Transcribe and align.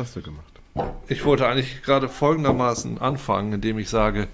hast 0.00 0.16
du 0.16 0.22
gemacht? 0.22 0.60
Ich 1.08 1.24
wollte 1.24 1.46
eigentlich 1.46 1.82
gerade 1.82 2.08
folgendermaßen 2.08 2.98
anfangen, 2.98 3.52
indem 3.52 3.78
ich 3.78 3.88
sage, 3.88 4.28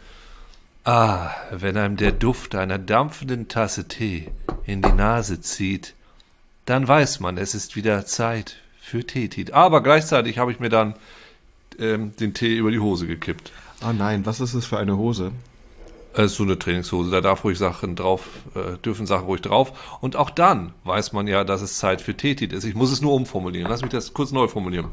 ah, 0.85 1.31
wenn 1.51 1.77
einem 1.77 1.97
der 1.97 2.13
Duft 2.13 2.55
einer 2.55 2.79
dampfenden 2.79 3.49
Tasse 3.49 3.89
Tee 3.89 4.31
in 4.65 4.83
die 4.83 4.93
Nase 4.93 5.41
zieht, 5.41 5.95
dann 6.65 6.87
weiß 6.87 7.21
man, 7.21 7.39
es 7.39 7.55
ist 7.55 7.77
wieder 7.77 8.07
Zeit 8.07 8.57
für 8.81 9.05
Teetit. 9.05 9.53
Aber 9.53 9.83
gleichzeitig 9.83 10.39
habe 10.39 10.53
ich 10.53 10.61
mir 10.61 10.69
dann 10.69 10.95
ähm, 11.79 12.15
den 12.17 12.35
Tee 12.35 12.57
über 12.57 12.71
die 12.71 12.81
Hose 12.81 13.07
gekippt. 13.07 13.53
Ah 13.81 13.93
nein, 13.93 14.27
was 14.27 14.41
ist 14.41 14.55
es 14.55 14.67
für 14.67 14.79
eine 14.79 14.97
Hose? 14.97 15.33
Es 16.13 16.33
ist 16.33 16.37
so 16.39 16.45
eine 16.45 16.59
Trainingshose, 16.59 17.11
da 17.11 17.21
darf 17.21 17.45
ruhig 17.45 17.59
Sachen 17.59 17.95
drauf, 17.95 18.27
äh, 18.55 18.79
dürfen 18.79 19.07
Sachen 19.07 19.27
ruhig 19.27 19.43
drauf. 19.43 19.99
Und 20.01 20.17
auch 20.17 20.31
dann 20.31 20.73
weiß 20.85 21.13
man 21.13 21.27
ja, 21.27 21.45
dass 21.45 21.61
es 21.61 21.79
Zeit 21.79 22.01
für 22.01 22.17
Teetit 22.17 22.55
ist. 22.55 22.65
Ich 22.65 22.75
muss 22.75 22.91
es 22.91 23.03
nur 23.03 23.13
umformulieren. 23.13 23.69
Lass 23.69 23.83
mich 23.83 23.91
das 23.91 24.15
kurz 24.15 24.33
neu 24.33 24.49
formulieren. 24.49 24.89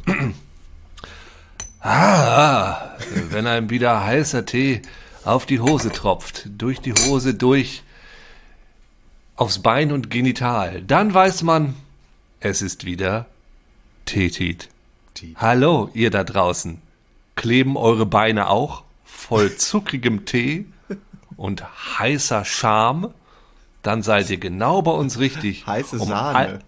Ah, 1.84 2.96
wenn 3.30 3.46
einem 3.46 3.70
wieder 3.70 4.04
heißer 4.04 4.46
Tee 4.46 4.82
auf 5.24 5.46
die 5.46 5.60
Hose 5.60 5.92
tropft, 5.92 6.50
durch 6.58 6.80
die 6.80 6.94
Hose 6.94 7.34
durch, 7.34 7.84
aufs 9.36 9.60
Bein 9.60 9.92
und 9.92 10.10
Genital, 10.10 10.82
dann 10.82 11.14
weiß 11.14 11.44
man, 11.44 11.76
es 12.40 12.62
ist 12.62 12.86
wieder 12.86 13.26
Teetit. 14.06 14.70
Tea. 15.14 15.36
Hallo, 15.38 15.90
ihr 15.94 16.10
da 16.10 16.24
draußen. 16.24 16.82
Kleben 17.36 17.78
eure 17.78 18.06
Beine 18.06 18.50
auch 18.50 18.84
voll 19.06 19.56
zuckrigem 19.58 20.26
Tee 20.26 20.66
und 21.38 21.64
heißer 22.00 22.46
Scham? 22.46 23.14
Dann 23.82 24.02
seid 24.02 24.30
ihr 24.30 24.38
genau 24.38 24.82
bei 24.82 24.92
uns 24.92 25.20
richtig. 25.20 25.68
Heiße 25.68 26.00
Um 26.00 26.08
Sahne. 26.08 26.60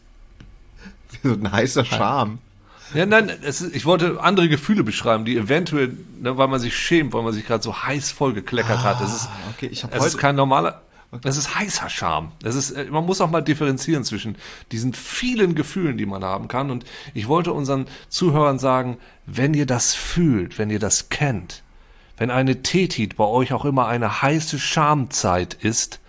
so 1.22 1.32
ein 1.32 1.52
heißer 1.52 1.84
Charme. 1.84 2.38
Ja, 2.94 3.06
nein, 3.06 3.30
es 3.42 3.60
ist, 3.60 3.74
ich 3.74 3.84
wollte 3.84 4.20
andere 4.20 4.48
Gefühle 4.48 4.84
beschreiben, 4.84 5.24
die 5.24 5.36
eventuell, 5.36 5.96
ne, 6.20 6.36
weil 6.36 6.48
man 6.48 6.60
sich 6.60 6.76
schämt, 6.76 7.12
weil 7.12 7.22
man 7.22 7.32
sich 7.32 7.46
gerade 7.46 7.62
so 7.62 7.82
heiß 7.82 8.10
vollgekleckert 8.12 8.82
hat. 8.82 9.00
Es 9.00 9.14
ist, 9.14 9.26
Ah, 9.26 9.50
okay, 9.54 9.66
ich 9.66 9.84
es 9.90 10.06
ist 10.06 10.18
kein 10.18 10.36
normaler, 10.36 10.82
es 11.24 11.36
ist 11.36 11.54
heißer 11.58 11.88
Charme. 11.88 12.32
Es 12.42 12.54
ist, 12.54 12.72
äh, 12.72 12.86
man 12.90 13.04
muss 13.04 13.20
auch 13.20 13.30
mal 13.30 13.40
differenzieren 13.40 14.04
zwischen 14.04 14.36
diesen 14.72 14.92
vielen 14.92 15.54
Gefühlen, 15.54 15.96
die 15.96 16.06
man 16.06 16.24
haben 16.24 16.48
kann. 16.48 16.70
Und 16.70 16.84
ich 17.14 17.28
wollte 17.28 17.52
unseren 17.52 17.86
Zuhörern 18.08 18.58
sagen, 18.58 18.98
wenn 19.26 19.54
ihr 19.54 19.66
das 19.66 19.94
fühlt, 19.94 20.58
wenn 20.58 20.70
ihr 20.70 20.78
das 20.78 21.08
kennt, 21.08 21.62
wenn 22.18 22.30
eine 22.30 22.62
Tetit 22.62 23.16
bei 23.16 23.24
euch 23.24 23.52
auch 23.52 23.64
immer 23.64 23.86
eine 23.86 24.22
heiße 24.22 24.58
Schamzeit 24.58 25.54
ist, 25.54 26.00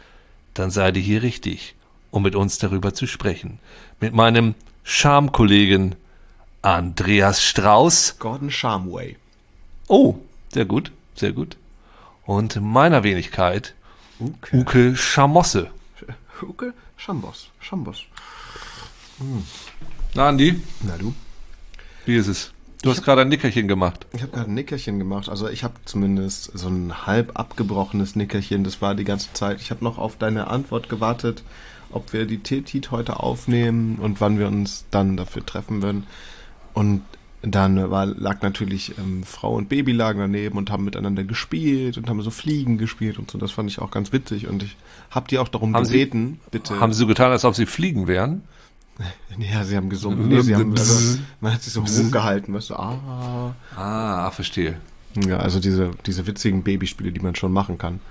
dann 0.53 0.71
seid 0.71 0.95
ihr 0.97 1.03
hier 1.03 1.21
richtig, 1.21 1.75
um 2.11 2.23
mit 2.23 2.35
uns 2.35 2.57
darüber 2.57 2.93
zu 2.93 3.07
sprechen. 3.07 3.59
Mit 3.99 4.13
meinem 4.13 4.55
Schamkollegen 4.83 5.95
Andreas 6.61 7.41
Strauß. 7.43 8.17
Gordon 8.19 8.51
Shamway. 8.51 9.15
Oh, 9.87 10.15
sehr 10.53 10.65
gut, 10.65 10.91
sehr 11.15 11.31
gut. 11.31 11.57
Und 12.25 12.59
meiner 12.61 13.03
Wenigkeit 13.03 13.73
Uke. 14.19 14.57
Uke 14.57 14.95
Schamosse. 14.95 15.69
Uke 16.41 16.73
Schambos. 16.97 17.49
Schambos. 17.59 18.03
Na, 20.13 20.27
Andi, 20.29 20.61
Na 20.81 20.97
du? 20.97 21.13
wie 22.05 22.15
ist 22.15 22.27
es? 22.27 22.51
Du 22.83 22.91
hast 22.91 23.03
gerade 23.03 23.21
ein 23.21 23.29
Nickerchen 23.29 23.67
gemacht. 23.67 24.05
Ich 24.13 24.21
habe 24.21 24.31
gerade 24.31 24.49
ein 24.51 24.53
Nickerchen 24.53 24.99
gemacht. 24.99 25.29
Also 25.29 25.47
ich 25.49 25.63
habe 25.63 25.73
zumindest 25.85 26.51
so 26.57 26.67
ein 26.67 27.07
halb 27.07 27.39
abgebrochenes 27.39 28.15
Nickerchen. 28.15 28.63
Das 28.63 28.81
war 28.81 28.93
die 28.93 29.03
ganze 29.03 29.33
Zeit. 29.33 29.61
Ich 29.61 29.71
habe 29.71 29.83
noch 29.83 29.97
auf 29.97 30.15
deine 30.17 30.47
Antwort 30.47 30.87
gewartet, 30.89 31.43
ob 31.91 32.13
wir 32.13 32.25
die 32.25 32.39
Tetit 32.39 32.91
heute 32.91 33.19
aufnehmen 33.19 33.97
und 33.97 34.21
wann 34.21 34.37
wir 34.37 34.47
uns 34.47 34.85
dann 34.91 35.17
dafür 35.17 35.43
treffen 35.45 35.81
würden. 35.81 36.05
Und 36.77 37.01
dann 37.41 37.89
war, 37.89 38.05
lag 38.05 38.43
natürlich 38.43 38.95
ähm, 38.99 39.23
Frau 39.23 39.55
und 39.55 39.67
Baby 39.67 39.93
lagen 39.93 40.19
daneben 40.19 40.59
und 40.59 40.69
haben 40.69 40.83
miteinander 40.83 41.23
gespielt 41.23 41.97
und 41.97 42.07
haben 42.07 42.21
so 42.21 42.29
Fliegen 42.29 42.77
gespielt 42.77 43.17
und 43.17 43.31
so. 43.31 43.39
Das 43.39 43.51
fand 43.51 43.67
ich 43.71 43.79
auch 43.79 43.89
ganz 43.89 44.11
witzig. 44.11 44.47
Und 44.47 44.61
ich 44.61 44.77
habe 45.09 45.27
die 45.27 45.39
auch 45.39 45.47
darum 45.47 45.73
Haben 45.75 45.85
Sie- 45.85 45.93
gebeten, 45.97 46.39
bitte. 46.51 46.79
Haben 46.79 46.93
sie 46.93 46.99
so 46.99 47.07
getan, 47.07 47.31
als 47.31 47.45
ob 47.45 47.55
sie 47.55 47.65
fliegen 47.65 48.07
wären? 48.07 48.43
ja, 49.39 49.63
sie 49.63 49.75
haben 49.75 49.89
gesungen. 49.89 50.27
Nee, 50.27 50.41
sie 50.41 50.53
haben, 50.55 50.77
also, 50.77 51.17
man 51.41 51.53
hat 51.53 51.63
sich 51.63 51.73
so 51.73 51.81
rumgehalten, 51.97 52.53
weißt 52.53 52.69
du, 52.69 52.75
ah. 52.75 53.55
Ah, 53.75 54.29
verstehe. 54.29 54.77
Ja, 55.15 55.37
also 55.37 55.59
diese, 55.59 55.91
diese 56.05 56.27
witzigen 56.27 56.61
Babyspiele, 56.61 57.11
die 57.11 57.21
man 57.21 57.33
schon 57.33 57.51
machen 57.53 57.79
kann. 57.79 58.01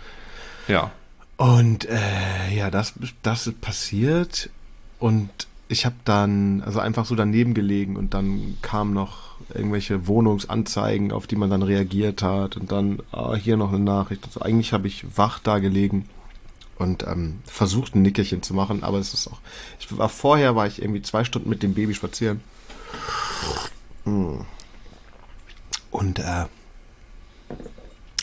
Ja. 0.66 0.91
Und 1.37 1.84
äh, 1.88 2.53
ja, 2.53 2.71
das, 2.72 2.94
das 3.22 3.47
ist 3.47 3.60
passiert 3.60 4.50
und 4.99 5.31
ich 5.69 5.84
habe 5.84 5.97
dann 6.04 6.62
also 6.62 6.81
einfach 6.81 7.06
so 7.06 7.15
daneben 7.15 7.54
gelegen 7.54 7.97
und 7.97 8.15
dann 8.15 8.56
kamen 8.62 8.94
noch 8.94 9.37
irgendwelche 9.53 10.06
Wohnungsanzeigen, 10.06 11.12
auf 11.12 11.27
die 11.27 11.37
man 11.37 11.50
dann 11.50 11.62
reagiert 11.62 12.22
hat 12.22 12.56
und 12.56 12.72
dann 12.72 13.00
ah, 13.12 13.34
hier 13.34 13.56
noch 13.56 13.72
eine 13.72 13.82
Nachricht. 13.82 14.25
Also 14.26 14.41
eigentlich 14.41 14.72
habe 14.72 14.87
ich 14.87 15.05
wach 15.16 15.38
da 15.38 15.59
gelegen 15.59 16.09
und 16.78 17.06
ähm, 17.06 17.41
versucht 17.47 17.94
ein 17.94 18.03
Nickerchen 18.03 18.43
zu 18.43 18.55
machen, 18.55 18.82
aber 18.82 18.99
es 18.99 19.15
ist 19.15 19.28
auch. 19.28 19.41
Ich 19.81 19.97
war 19.97 20.09
vorher 20.09 20.56
war 20.56 20.66
ich 20.66 20.81
irgendwie 20.81 21.03
zwei 21.03 21.25
Stunden 21.25 21.49
mit 21.49 21.62
dem 21.62 21.75
Baby 21.75 21.94
spazieren. 21.94 22.41
Und 25.91 26.19
äh, 26.19 26.44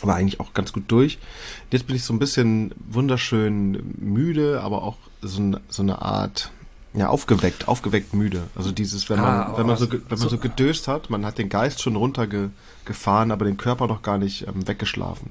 war 0.02 0.16
eigentlich 0.16 0.40
auch 0.40 0.54
ganz 0.54 0.72
gut 0.72 0.84
durch. 0.88 1.18
Jetzt 1.70 1.86
bin 1.86 1.96
ich 1.96 2.04
so 2.04 2.14
ein 2.14 2.18
bisschen 2.18 2.72
wunderschön 2.88 3.94
müde, 3.98 4.60
aber 4.62 4.82
auch 4.82 4.96
so, 5.20 5.56
so 5.68 5.82
eine 5.82 6.02
Art, 6.02 6.52
ja, 6.94 7.08
aufgeweckt, 7.08 7.66
aufgeweckt 7.68 8.14
müde. 8.14 8.44
Also 8.54 8.70
dieses, 8.72 9.10
wenn 9.10 9.20
man, 9.20 9.30
Ah, 9.30 9.54
wenn 9.56 9.66
man 9.66 9.76
so, 9.76 9.88
ge- 9.88 10.00
wenn 10.08 10.18
man 10.18 10.28
so 10.28 10.38
gedöst 10.38 10.86
hat, 10.88 11.10
man 11.10 11.26
hat 11.26 11.38
den 11.38 11.48
Geist 11.48 11.82
schon 11.82 11.96
runtergefahren, 11.96 13.30
aber 13.30 13.44
den 13.44 13.56
Körper 13.56 13.86
noch 13.86 14.02
gar 14.02 14.18
nicht 14.18 14.46
ähm, 14.46 14.66
weggeschlafen. 14.68 15.30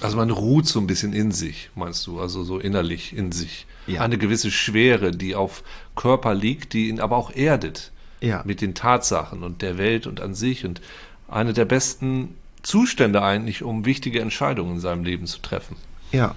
Also 0.00 0.16
man 0.16 0.30
ruht 0.30 0.66
so 0.66 0.80
ein 0.80 0.86
bisschen 0.86 1.12
in 1.12 1.30
sich, 1.32 1.70
meinst 1.74 2.06
du? 2.06 2.20
Also 2.20 2.42
so 2.44 2.58
innerlich 2.58 3.16
in 3.16 3.30
sich. 3.32 3.66
Ja. 3.86 4.00
Eine 4.02 4.18
gewisse 4.18 4.50
Schwere, 4.50 5.10
die 5.12 5.34
auf 5.34 5.62
Körper 5.96 6.34
liegt, 6.34 6.72
die 6.72 6.88
ihn 6.88 7.00
aber 7.00 7.16
auch 7.16 7.30
erdet. 7.34 7.90
Ja. 8.20 8.42
Mit 8.44 8.60
den 8.60 8.74
Tatsachen 8.74 9.42
und 9.42 9.62
der 9.62 9.78
Welt 9.78 10.06
und 10.06 10.20
an 10.20 10.34
sich. 10.34 10.64
Und 10.64 10.80
eine 11.28 11.52
der 11.52 11.64
besten 11.64 12.36
Zustände 12.62 13.22
eigentlich, 13.22 13.62
um 13.64 13.84
wichtige 13.84 14.20
Entscheidungen 14.20 14.74
in 14.74 14.80
seinem 14.80 15.02
Leben 15.04 15.26
zu 15.26 15.40
treffen. 15.40 15.76
Ja. 16.12 16.34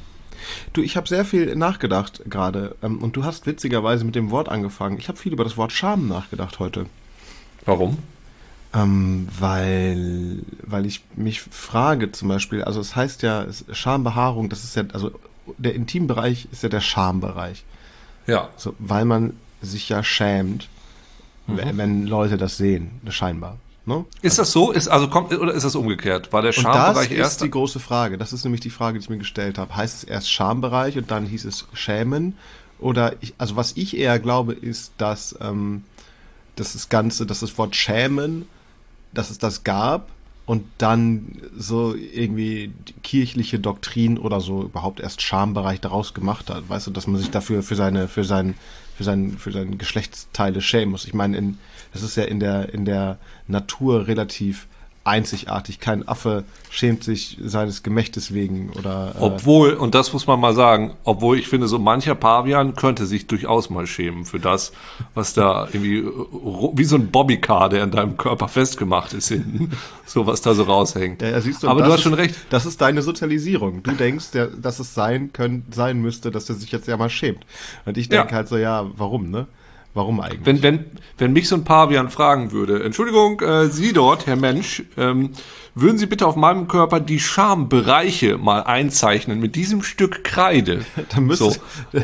Du, 0.74 0.82
ich 0.82 0.98
habe 0.98 1.08
sehr 1.08 1.26
viel 1.26 1.56
nachgedacht 1.56 2.22
gerade 2.30 2.76
ähm, 2.82 3.00
und 3.00 3.16
du 3.16 3.24
hast 3.24 3.46
witzigerweise 3.46 4.06
mit 4.06 4.16
dem 4.16 4.32
Wort 4.32 4.50
angefangen. 4.50 4.98
Ich 4.98 5.08
habe 5.08 5.18
viel 5.18 5.34
über 5.34 5.44
das 5.44 5.58
Wort 5.58 5.72
Scham 5.72 6.08
nachgedacht 6.08 6.60
heute. 6.60 6.86
Warum? 7.66 7.98
Ähm, 8.74 9.28
weil, 9.40 10.40
weil 10.62 10.86
ich 10.86 11.02
mich 11.16 11.42
frage 11.42 12.12
zum 12.12 12.28
Beispiel, 12.28 12.64
also 12.64 12.80
es 12.80 12.96
heißt 12.96 13.22
ja, 13.22 13.44
es, 13.44 13.66
Schambehaarung, 13.72 14.50
das 14.50 14.64
ist 14.64 14.76
ja, 14.76 14.84
also 14.94 15.12
der 15.58 15.76
Intimbereich 15.76 16.48
ist 16.52 16.64
ja 16.64 16.70
der 16.70 16.82
Schambereich. 16.82 17.64
Ja. 18.28 18.50
So, 18.58 18.76
weil 18.80 19.06
man 19.06 19.34
sich 19.62 19.90
ja 19.90 20.04
schämt, 20.04 20.68
wenn, 21.48 21.78
wenn 21.78 22.08
Leute 22.08 22.38
das 22.38 22.58
sehen, 22.58 23.02
scheinbar. 23.10 23.58
Ne? 23.86 24.06
Ist 24.22 24.40
das 24.40 24.52
so? 24.52 24.72
Ist, 24.72 24.88
also 24.88 25.10
kommt, 25.10 25.32
oder 25.32 25.54
ist 25.54 25.64
das 25.64 25.76
umgekehrt? 25.76 26.34
War 26.34 26.42
der 26.42 26.58
Und 26.58 26.64
das 26.64 26.74
Schambereich 26.74 27.12
ist 27.12 27.18
erst? 27.18 27.44
die 27.44 27.52
große 27.52 27.80
Frage. 27.80 28.18
Das 28.18 28.34
ist 28.34 28.44
nämlich 28.44 28.62
die 28.62 28.72
Frage, 28.72 28.98
die 28.98 29.04
ich 29.04 29.10
mir 29.10 29.20
gestellt 29.20 29.58
habe. 29.60 29.76
Heißt 29.76 29.98
es 29.98 30.04
erst 30.04 30.32
Schambereich 30.32 30.98
und 30.98 31.12
dann 31.12 31.26
hieß 31.26 31.46
es 31.46 31.68
Schämen? 31.74 32.36
Oder 32.80 33.14
ich, 33.22 33.36
also 33.38 33.56
was 33.56 33.74
ich 33.76 33.96
eher 33.96 34.20
glaube, 34.20 34.54
ist, 34.54 34.94
dass, 34.98 35.36
ähm, 35.40 35.84
dass 36.56 36.74
das 36.74 36.90
Ganze, 36.90 37.26
dass 37.28 37.42
das 37.42 37.58
Wort 37.58 37.76
Schämen, 37.76 38.48
dass 39.14 39.30
es 39.30 39.38
das 39.38 39.64
gab 39.64 40.10
und 40.46 40.66
dann 40.78 41.42
so 41.58 41.96
irgendwie 41.96 42.74
kirchliche 43.04 43.60
Doktrin 43.60 44.18
oder 44.18 44.42
so 44.42 44.64
überhaupt 44.64 45.00
erst 45.00 45.22
Schambereich 45.22 45.80
daraus 45.80 46.14
gemacht 46.14 46.50
hat. 46.50 46.68
Weißt 46.70 46.88
du, 46.88 46.92
dass 46.92 47.08
man 47.08 47.20
sich 47.20 47.32
dafür 47.32 47.64
für 47.64 47.76
seine, 47.76 48.08
für 48.08 48.24
sein, 48.24 48.56
für 48.98 49.04
sein, 49.04 49.38
für 49.38 49.52
seine 49.52 49.78
Geschlechtsteile 49.78 50.62
schämen 50.62 50.92
muss. 50.92 51.06
Ich 51.06 51.14
meine, 51.14 51.38
in, 51.38 51.58
das 51.96 52.04
ist 52.04 52.18
ja 52.18 52.24
in 52.26 52.42
der, 52.42 52.74
in 52.74 52.84
der 52.84 53.18
Natur 53.48 54.08
relativ 54.08 54.68
einzigartig. 55.06 55.80
Kein 55.80 56.08
Affe 56.08 56.44
schämt 56.72 57.04
sich 57.04 57.38
seines 57.44 57.84
Gemächtes 57.84 58.34
wegen 58.34 58.72
oder 58.72 59.14
äh, 59.16 59.22
Obwohl, 59.22 59.74
und 59.74 59.94
das 59.94 60.12
muss 60.14 60.26
man 60.26 60.40
mal 60.40 60.56
sagen, 60.56 60.96
obwohl 61.04 61.38
ich 61.38 61.48
finde, 61.48 61.68
so 61.68 61.78
mancher 61.78 62.16
Pavian 62.16 62.74
könnte 62.76 63.06
sich 63.06 63.28
durchaus 63.28 63.70
mal 63.70 63.86
schämen 63.86 64.26
für 64.26 64.40
das, 64.40 64.74
was 65.14 65.34
da 65.36 65.68
irgendwie, 65.72 66.04
wie 66.74 66.84
so 66.84 66.96
ein 66.96 67.12
Bobbycar, 67.12 67.70
der 67.70 67.84
in 67.84 67.92
deinem 67.92 68.18
Körper 68.18 68.48
festgemacht 68.48 69.14
ist 69.14 69.28
hinten, 69.28 69.72
so 70.08 70.26
was 70.26 70.42
da 70.42 70.56
so 70.56 70.64
raushängt. 70.64 71.22
Ja, 71.22 71.30
ja, 71.30 71.40
siehst 71.42 71.62
du, 71.62 71.68
Aber 71.70 71.84
du 71.84 71.92
hast 71.92 71.98
ist, 72.00 72.02
schon 72.04 72.16
recht. 72.16 72.36
Das 72.50 72.66
ist 72.66 72.82
deine 72.82 73.04
Sozialisierung. 73.04 73.84
Du 73.84 73.92
denkst, 73.92 74.32
der, 74.32 74.48
dass 74.48 74.80
es 74.80 74.96
sein 74.96 75.32
können, 75.34 75.68
sein 75.72 76.02
müsste, 76.02 76.32
dass 76.32 76.50
er 76.50 76.56
sich 76.56 76.72
jetzt 76.72 76.88
ja 76.88 76.98
mal 76.98 77.12
schämt. 77.12 77.46
Und 77.86 77.98
ich 78.00 78.10
denke 78.10 78.32
Ja. 78.32 78.38
halt 78.38 78.48
so, 78.48 78.58
ja, 78.58 78.90
warum, 78.98 79.30
ne? 79.30 79.46
Warum 79.96 80.20
eigentlich? 80.20 80.46
Wenn, 80.46 80.62
wenn, 80.62 80.86
wenn 81.18 81.32
mich 81.32 81.48
so 81.48 81.56
ein 81.56 81.64
Pavian 81.64 82.10
fragen 82.10 82.52
würde, 82.52 82.84
Entschuldigung, 82.84 83.40
äh, 83.40 83.68
Sie 83.70 83.94
dort, 83.94 84.28
Herr 84.28 84.36
Mensch, 84.36 84.84
ähm, 84.98 85.32
würden 85.74 85.98
Sie 85.98 86.06
bitte 86.06 86.28
auf 86.28 86.36
meinem 86.36 86.68
Körper 86.68 87.00
die 87.00 87.22
Schambereiche 87.22 88.38
mal 88.38 88.64
einzeichnen 88.64 89.40
mit 89.40 89.56
diesem 89.56 89.84
Stück 89.84 90.26
Kreide? 90.26 90.86
Dann 91.16 91.24
müsste 91.24 91.52
so. 91.52 92.02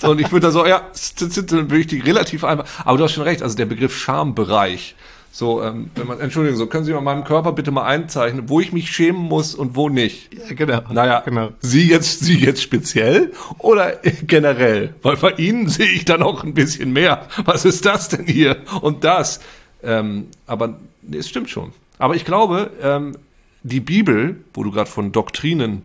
so, 0.00 0.10
und 0.12 0.20
ich 0.22 0.32
würde 0.32 0.46
da 0.46 0.50
so, 0.52 0.64
ja, 0.64 0.90
dann 1.18 1.70
würde 1.70 1.78
ich 1.78 1.86
die 1.86 2.00
relativ 2.00 2.44
einfach. 2.44 2.66
Aber 2.86 2.96
du 2.96 3.04
hast 3.04 3.12
schon 3.12 3.24
recht, 3.24 3.42
also 3.42 3.56
der 3.56 3.66
Begriff 3.66 3.94
Schambereich. 3.94 4.96
So, 5.36 5.64
ähm, 5.64 5.90
wenn 5.96 6.06
man, 6.06 6.20
Entschuldigung, 6.20 6.56
so 6.56 6.68
können 6.68 6.84
Sie 6.84 6.92
mal 6.92 7.00
meinem 7.00 7.24
Körper 7.24 7.50
bitte 7.50 7.72
mal 7.72 7.82
einzeichnen, 7.82 8.48
wo 8.48 8.60
ich 8.60 8.72
mich 8.72 8.92
schämen 8.92 9.20
muss 9.20 9.56
und 9.56 9.74
wo 9.74 9.88
nicht. 9.88 10.32
Ja, 10.32 10.54
genau. 10.54 10.80
Naja, 10.92 11.22
genau. 11.24 11.50
Sie 11.58 11.88
jetzt, 11.88 12.20
Sie 12.20 12.38
jetzt 12.38 12.62
speziell 12.62 13.32
oder 13.58 13.96
generell? 14.28 14.94
Weil 15.02 15.16
bei 15.16 15.32
Ihnen 15.32 15.68
sehe 15.68 15.90
ich 15.90 16.04
dann 16.04 16.22
auch 16.22 16.44
ein 16.44 16.54
bisschen 16.54 16.92
mehr. 16.92 17.26
Was 17.46 17.64
ist 17.64 17.84
das 17.84 18.08
denn 18.10 18.26
hier? 18.26 18.58
Und 18.80 19.02
das. 19.02 19.40
Ähm, 19.82 20.28
aber 20.46 20.78
nee, 21.02 21.16
es 21.16 21.28
stimmt 21.28 21.50
schon. 21.50 21.72
Aber 21.98 22.14
ich 22.14 22.24
glaube, 22.24 22.70
ähm, 22.80 23.16
die 23.64 23.80
Bibel, 23.80 24.36
wo 24.54 24.62
du 24.62 24.70
gerade 24.70 24.88
von 24.88 25.10
Doktrinen 25.10 25.84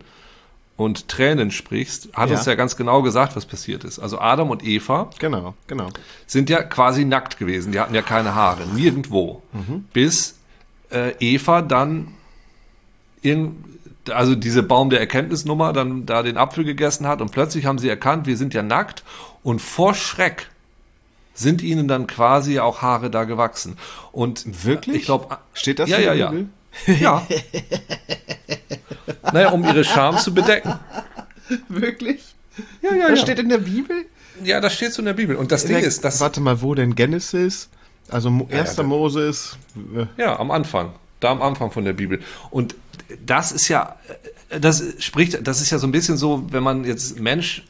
und 0.80 1.08
Tränen 1.08 1.50
sprichst, 1.50 2.08
hat 2.14 2.30
Ja. 2.30 2.36
uns 2.36 2.46
ja 2.46 2.54
ganz 2.54 2.74
genau 2.76 3.02
gesagt, 3.02 3.36
was 3.36 3.44
passiert 3.44 3.84
ist. 3.84 3.98
Also 3.98 4.18
Adam 4.18 4.48
und 4.50 4.64
Eva 4.64 5.10
Genau, 5.18 5.54
genau. 5.66 5.88
sind 6.26 6.48
ja 6.48 6.62
quasi 6.62 7.04
nackt 7.04 7.38
gewesen. 7.38 7.72
Die 7.72 7.80
hatten 7.80 7.94
ja 7.94 8.00
keine 8.02 8.34
Haare, 8.34 8.66
nirgendwo. 8.66 9.42
Bis 9.92 10.38
äh, 10.90 11.12
Eva 11.20 11.60
dann 11.60 12.08
irgend, 13.20 13.56
also 14.10 14.34
diese 14.34 14.62
Baum 14.62 14.88
der 14.88 15.00
Erkenntnisnummer 15.00 15.72
dann 15.74 16.06
da 16.06 16.22
den 16.22 16.38
Apfel 16.38 16.64
gegessen 16.64 17.06
hat 17.06 17.20
und 17.20 17.30
plötzlich 17.30 17.66
haben 17.66 17.78
sie 17.78 17.88
erkannt, 17.88 18.26
wir 18.26 18.38
sind 18.38 18.54
ja 18.54 18.62
nackt 18.62 19.04
und 19.42 19.60
vor 19.60 19.92
Schreck 19.94 20.48
sind 21.34 21.60
ihnen 21.62 21.88
dann 21.88 22.06
quasi 22.06 22.58
auch 22.58 22.80
Haare 22.80 23.10
da 23.10 23.24
gewachsen. 23.24 23.76
Und 24.12 24.64
Wirklich? 24.64 24.96
Ich 24.96 25.04
glaube, 25.04 25.36
Steht 25.52 25.78
das 25.78 25.90
ja, 25.90 25.98
in 25.98 26.02
der 26.04 26.14
ja. 26.14 26.30
Bibel? 26.30 26.42
ja. 26.44 26.48
Naja, 29.32 29.50
um 29.50 29.64
ihre 29.64 29.84
Scham 29.84 30.16
zu 30.18 30.32
bedecken. 30.34 30.72
Wirklich? 31.68 32.34
Ja, 32.82 32.94
ja, 32.94 33.08
Das 33.08 33.20
steht 33.20 33.38
in 33.38 33.48
der 33.48 33.58
Bibel? 33.58 34.04
Ja, 34.44 34.60
das 34.60 34.74
steht 34.74 34.92
so 34.92 35.00
in 35.02 35.06
der 35.06 35.14
Bibel. 35.14 35.36
Und 35.36 35.52
das 35.52 35.64
Ding 35.64 35.76
der- 35.76 35.84
ist, 35.86 36.04
dass 36.04 36.20
Warte 36.20 36.40
mal, 36.40 36.62
wo 36.62 36.74
denn 36.74 36.94
Genesis? 36.94 37.68
Also 38.08 38.30
Mo- 38.30 38.48
ja, 38.50 38.58
erster 38.58 38.82
da- 38.82 38.88
Moses. 38.88 39.56
äh, 39.96 40.06
Ja, 40.20 40.38
am 40.38 40.50
Anfang. 40.50 40.92
Da 41.20 41.30
am 41.30 41.42
Anfang 41.42 41.70
von 41.70 41.84
der 41.84 41.92
Bibel. 41.92 42.20
Und 42.50 42.74
das 43.24 43.52
ist 43.52 43.68
ja, 43.68 43.96
das 44.58 44.82
spricht, 44.98 45.46
das 45.46 45.60
ist 45.60 45.70
ja 45.70 45.78
so 45.78 45.86
ein 45.86 45.92
bisschen 45.92 46.16
so, 46.16 46.44
wenn 46.50 46.62
man 46.62 46.84
jetzt 46.84 47.20
Mensch, 47.20 47.64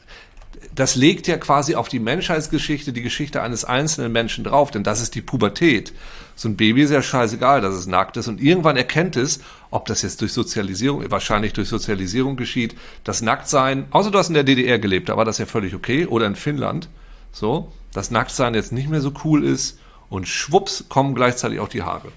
das 0.80 0.94
legt 0.94 1.26
ja 1.26 1.36
quasi 1.36 1.74
auf 1.74 1.90
die 1.90 1.98
Menschheitsgeschichte, 1.98 2.94
die 2.94 3.02
Geschichte 3.02 3.42
eines 3.42 3.66
einzelnen 3.66 4.12
Menschen 4.12 4.44
drauf, 4.44 4.70
denn 4.70 4.82
das 4.82 5.02
ist 5.02 5.14
die 5.14 5.20
Pubertät. 5.20 5.92
So 6.34 6.48
ein 6.48 6.56
Baby 6.56 6.82
ist 6.82 6.90
ja 6.90 7.02
scheißegal, 7.02 7.60
dass 7.60 7.74
es 7.74 7.86
nackt 7.86 8.16
ist 8.16 8.28
und 8.28 8.40
irgendwann 8.40 8.78
erkennt 8.78 9.14
es, 9.14 9.40
ob 9.70 9.84
das 9.84 10.00
jetzt 10.00 10.22
durch 10.22 10.32
Sozialisierung, 10.32 11.10
wahrscheinlich 11.10 11.52
durch 11.52 11.68
Sozialisierung 11.68 12.36
geschieht, 12.36 12.76
das 13.04 13.20
Nacktsein, 13.20 13.88
außer 13.90 14.10
du 14.10 14.16
hast 14.16 14.28
in 14.28 14.34
der 14.34 14.42
DDR 14.42 14.78
gelebt, 14.78 15.10
da 15.10 15.18
war 15.18 15.26
das 15.26 15.36
ja 15.36 15.44
völlig 15.44 15.74
okay, 15.74 16.06
oder 16.06 16.26
in 16.26 16.34
Finnland, 16.34 16.88
so, 17.30 17.70
dass 17.92 18.10
Nacktsein 18.10 18.54
jetzt 18.54 18.72
nicht 18.72 18.88
mehr 18.88 19.02
so 19.02 19.12
cool 19.22 19.44
ist 19.44 19.78
und 20.08 20.28
schwupps 20.28 20.86
kommen 20.88 21.14
gleichzeitig 21.14 21.60
auch 21.60 21.68
die 21.68 21.82
Haare. 21.82 22.10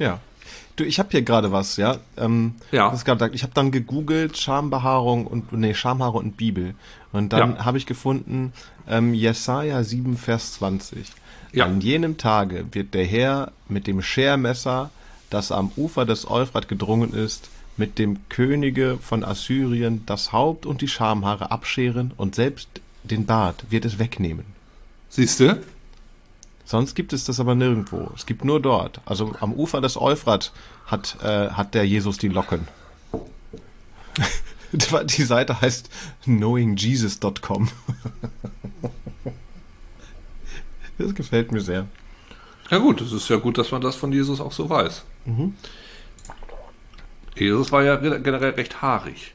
Ja. 0.00 0.18
Du, 0.78 0.84
ich 0.84 0.98
habe 1.00 1.08
hier 1.10 1.22
gerade 1.22 1.50
was, 1.50 1.76
ja. 1.76 1.96
Ähm, 2.16 2.54
Ja. 2.70 2.90
Das 2.90 3.04
gerade, 3.04 3.30
ich 3.32 3.42
habe 3.42 3.52
dann 3.52 3.72
gegoogelt 3.72 4.38
Schambehaarung 4.38 5.26
und 5.26 5.52
nee 5.52 5.74
Schamhaare 5.74 6.18
und 6.18 6.36
Bibel 6.36 6.74
und 7.12 7.32
dann 7.32 7.56
Ja. 7.56 7.64
habe 7.64 7.78
ich 7.78 7.86
gefunden 7.86 8.52
ähm, 8.88 9.12
Jesaja 9.12 9.82
7 9.82 10.16
Vers 10.16 10.52
20. 10.54 11.10
Ja. 11.52 11.64
An 11.64 11.80
jenem 11.80 12.16
Tage 12.16 12.66
wird 12.72 12.94
der 12.94 13.04
Herr 13.04 13.50
mit 13.68 13.86
dem 13.88 14.02
Schermesser, 14.02 14.90
das 15.30 15.50
am 15.50 15.72
Ufer 15.76 16.04
des 16.06 16.30
Euphrat 16.30 16.68
gedrungen 16.68 17.12
ist, 17.12 17.48
mit 17.76 17.98
dem 17.98 18.18
Könige 18.28 18.98
von 19.00 19.24
Assyrien 19.24 20.02
das 20.06 20.32
Haupt 20.32 20.64
und 20.64 20.80
die 20.80 20.88
Schamhaare 20.88 21.50
abscheren 21.50 22.12
und 22.16 22.34
selbst 22.34 22.68
den 23.02 23.26
Bart 23.26 23.64
wird 23.70 23.84
es 23.84 23.98
wegnehmen. 23.98 24.44
Siehst 25.08 25.40
du? 25.40 25.58
Sonst 26.68 26.94
gibt 26.94 27.14
es 27.14 27.24
das 27.24 27.40
aber 27.40 27.54
nirgendwo. 27.54 28.10
Es 28.14 28.26
gibt 28.26 28.44
nur 28.44 28.60
dort. 28.60 29.00
Also 29.06 29.34
am 29.40 29.54
Ufer 29.54 29.80
des 29.80 29.96
Euphrat 29.98 30.52
hat, 30.84 31.16
äh, 31.22 31.48
hat 31.48 31.72
der 31.72 31.86
Jesus 31.86 32.18
die 32.18 32.28
Locken. 32.28 32.68
die 34.72 35.22
Seite 35.22 35.62
heißt 35.62 35.88
knowingjesus.com. 36.24 37.70
Das 40.98 41.14
gefällt 41.14 41.52
mir 41.52 41.60
sehr. 41.60 41.86
Ja 42.70 42.78
gut, 42.78 43.00
es 43.00 43.12
ist 43.12 43.28
ja 43.30 43.36
gut, 43.36 43.56
dass 43.56 43.70
man 43.70 43.80
das 43.80 43.94
von 43.94 44.12
Jesus 44.12 44.40
auch 44.40 44.50
so 44.50 44.68
weiß. 44.68 45.04
Jesus 47.36 47.70
war 47.70 47.84
ja 47.84 47.94
re- 47.94 48.20
generell 48.20 48.50
recht 48.50 48.82
haarig. 48.82 49.32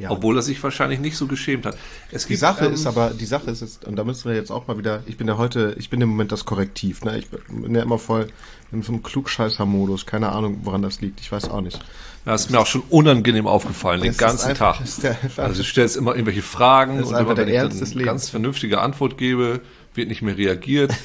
Ja. 0.00 0.10
Obwohl 0.10 0.36
er 0.38 0.42
sich 0.42 0.62
wahrscheinlich 0.62 0.98
nicht 0.98 1.18
so 1.18 1.26
geschämt 1.26 1.66
hat. 1.66 1.76
Es 2.10 2.26
Die 2.26 2.34
Sache 2.34 2.64
ist 2.64 2.86
aber, 2.86 3.10
die 3.10 3.26
Sache 3.26 3.50
ist 3.50 3.60
jetzt, 3.60 3.84
und 3.84 3.96
da 3.96 4.04
müssen 4.04 4.30
wir 4.30 4.34
jetzt 4.34 4.50
auch 4.50 4.66
mal 4.66 4.78
wieder, 4.78 5.02
ich 5.06 5.18
bin 5.18 5.28
ja 5.28 5.36
heute, 5.36 5.76
ich 5.78 5.90
bin 5.90 6.00
im 6.00 6.08
Moment 6.08 6.32
das 6.32 6.46
Korrektiv, 6.46 7.04
ne? 7.04 7.18
Ich 7.18 7.28
bin 7.28 7.74
ja 7.74 7.82
immer 7.82 7.98
voll 7.98 8.28
in 8.72 8.82
so 8.82 8.92
einem 8.92 9.02
Klugscheißer-Modus. 9.02 10.06
Keine 10.06 10.30
Ahnung, 10.32 10.60
woran 10.62 10.80
das 10.80 11.02
liegt. 11.02 11.20
Ich 11.20 11.30
weiß 11.30 11.50
auch 11.50 11.60
nicht. 11.60 11.78
Das 12.24 12.42
ist 12.46 12.50
mir 12.50 12.58
auch 12.60 12.66
schon 12.66 12.82
unangenehm 12.88 13.46
aufgefallen, 13.46 14.00
den 14.00 14.16
ganzen 14.16 14.50
einfach- 14.50 14.78
Tag. 14.78 14.86
der- 15.02 15.16
Also 15.44 15.62
du 15.62 15.68
stellst 15.68 15.96
immer 15.98 16.12
irgendwelche 16.12 16.42
Fragen 16.42 16.92
und 17.02 17.12
einfach 17.14 17.20
immer, 17.20 17.36
wenn 17.36 17.48
ich 17.48 17.54
dann 17.54 17.70
eine 17.92 18.04
ganz 18.04 18.30
vernünftige 18.30 18.80
Antwort 18.80 19.18
gebe, 19.18 19.60
wird 19.94 20.08
nicht 20.08 20.22
mehr 20.22 20.36
reagiert. 20.38 20.92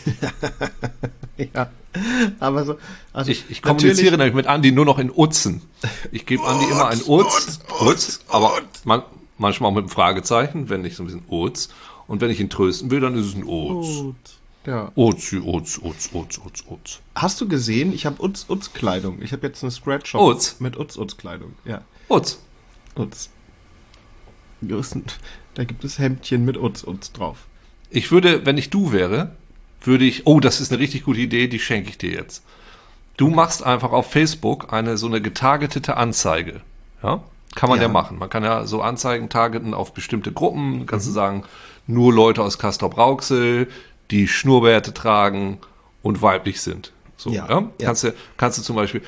Ja. 1.54 1.70
Aber 2.40 2.66
so, 2.66 2.76
also 3.14 3.32
Ich, 3.32 3.46
ich 3.50 3.62
kommuniziere 3.62 3.94
natürlich- 3.96 4.18
nämlich 4.18 4.34
mit 4.36 4.48
Andi 4.48 4.72
nur 4.72 4.86
noch 4.86 5.00
in 5.00 5.12
Utzen. 5.12 5.62
Ich 6.12 6.26
gebe 6.26 6.44
Andi 6.44 6.66
immer 6.66 6.88
ein 6.88 7.02
Uz, 7.06 7.60
Uz, 7.82 8.20
aber 8.28 8.54
man, 8.84 9.04
manchmal 9.38 9.70
auch 9.72 9.76
mit 9.76 9.84
einem 9.84 9.90
Fragezeichen, 9.90 10.70
wenn 10.70 10.84
ich 10.86 10.96
so 10.96 11.04
ein 11.04 11.08
bisschen 11.08 11.24
Uz. 11.30 11.70
Und 12.08 12.22
wenn 12.22 12.30
ich 12.30 12.40
ihn 12.40 12.50
trösten 12.50 12.92
will, 12.92 13.00
dann 13.00 13.16
ist 13.18 13.26
es 13.28 13.36
ein 13.36 13.44
Uz. 13.44 13.88
Gut. 14.02 14.16
Ja. 14.68 14.92
Uz, 14.96 15.32
Uz, 15.34 15.78
Uz, 15.80 16.10
Uz, 16.14 16.38
Uz, 16.40 16.64
Uz. 16.68 17.00
Hast 17.16 17.40
du 17.40 17.48
gesehen, 17.48 17.94
ich 17.94 18.06
habe 18.06 18.22
Utz 18.24 18.46
Utz 18.50 18.74
Kleidung. 18.74 19.22
Ich 19.22 19.32
habe 19.32 19.46
jetzt 19.46 19.64
eine 19.64 19.72
Spreadshop 19.72 20.22
Utz? 20.22 20.56
mit 20.60 20.78
Utz 20.78 20.98
Utz 20.98 21.18
Kleidung. 21.18 21.54
Ja, 21.66 21.82
Uz. 22.10 22.40
Utz. 22.98 23.30
Da 25.54 25.64
gibt 25.64 25.84
es 25.84 26.00
Hemdchen 26.00 26.46
mit 26.46 26.58
Utz 26.58 26.84
Utz 26.84 27.12
drauf. 27.12 27.38
Ich 27.90 28.12
würde, 28.12 28.46
wenn 28.46 28.58
ich 28.58 28.70
du 28.72 28.92
wäre, 28.92 29.36
würde 29.88 30.06
ich, 30.06 30.26
oh, 30.28 30.40
das 30.40 30.62
ist 30.62 30.72
eine 30.72 30.80
richtig 30.80 31.04
gute 31.04 31.20
Idee, 31.20 31.48
die 31.48 31.60
schenke 31.60 31.90
ich 31.90 31.98
dir 31.98 32.12
jetzt. 32.12 32.44
Du 33.18 33.30
machst 33.30 33.64
einfach 33.64 33.92
auf 33.92 34.12
Facebook 34.12 34.74
eine 34.74 34.98
so 34.98 35.08
eine 35.08 35.22
getargetete 35.22 35.98
Anzeige. 35.98 36.62
Ja? 37.02 37.22
Kann 37.56 37.70
man 37.70 37.80
ja. 37.80 37.84
Ja. 37.84 37.90
machen. 37.90 38.20
Man 38.20 38.30
kann 38.30 38.44
ja 38.44 38.66
so 38.66 38.82
Anzeigen 38.82 39.30
targeten 39.30 39.74
auf 39.74 39.94
bestimmte 39.94 40.32
Gruppen. 40.32 40.86
Kannst 40.86 41.08
du 41.08 41.12
sagen, 41.12 41.44
nur 41.88 42.14
Leute 42.14 42.44
aus 42.44 42.58
Castrop 42.58 42.98
Rauxel, 42.98 43.70
die 44.12 44.28
Schnurrbärte 44.28 44.94
tragen 44.94 45.60
und 46.04 46.22
weiblich 46.22 46.62
sind. 46.62 46.92
So. 47.18 47.32
Ja, 47.32 47.48
ja. 47.48 47.70
Kannst, 47.82 48.04
du, 48.04 48.14
kannst 48.38 48.58
du 48.58 48.62
zum 48.62 48.76
Beispiel, 48.76 49.02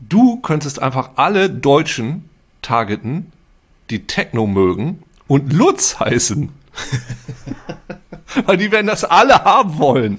du 0.00 0.40
könntest 0.40 0.82
einfach 0.82 1.10
alle 1.16 1.48
Deutschen 1.48 2.28
targeten, 2.62 3.32
die 3.90 4.06
Techno 4.06 4.46
mögen 4.46 5.02
und 5.28 5.52
Lutz 5.52 6.00
heißen. 6.00 6.50
Weil 8.46 8.56
die 8.56 8.70
werden 8.70 8.86
das 8.86 9.04
alle 9.04 9.44
haben 9.44 9.78
wollen. 9.78 10.18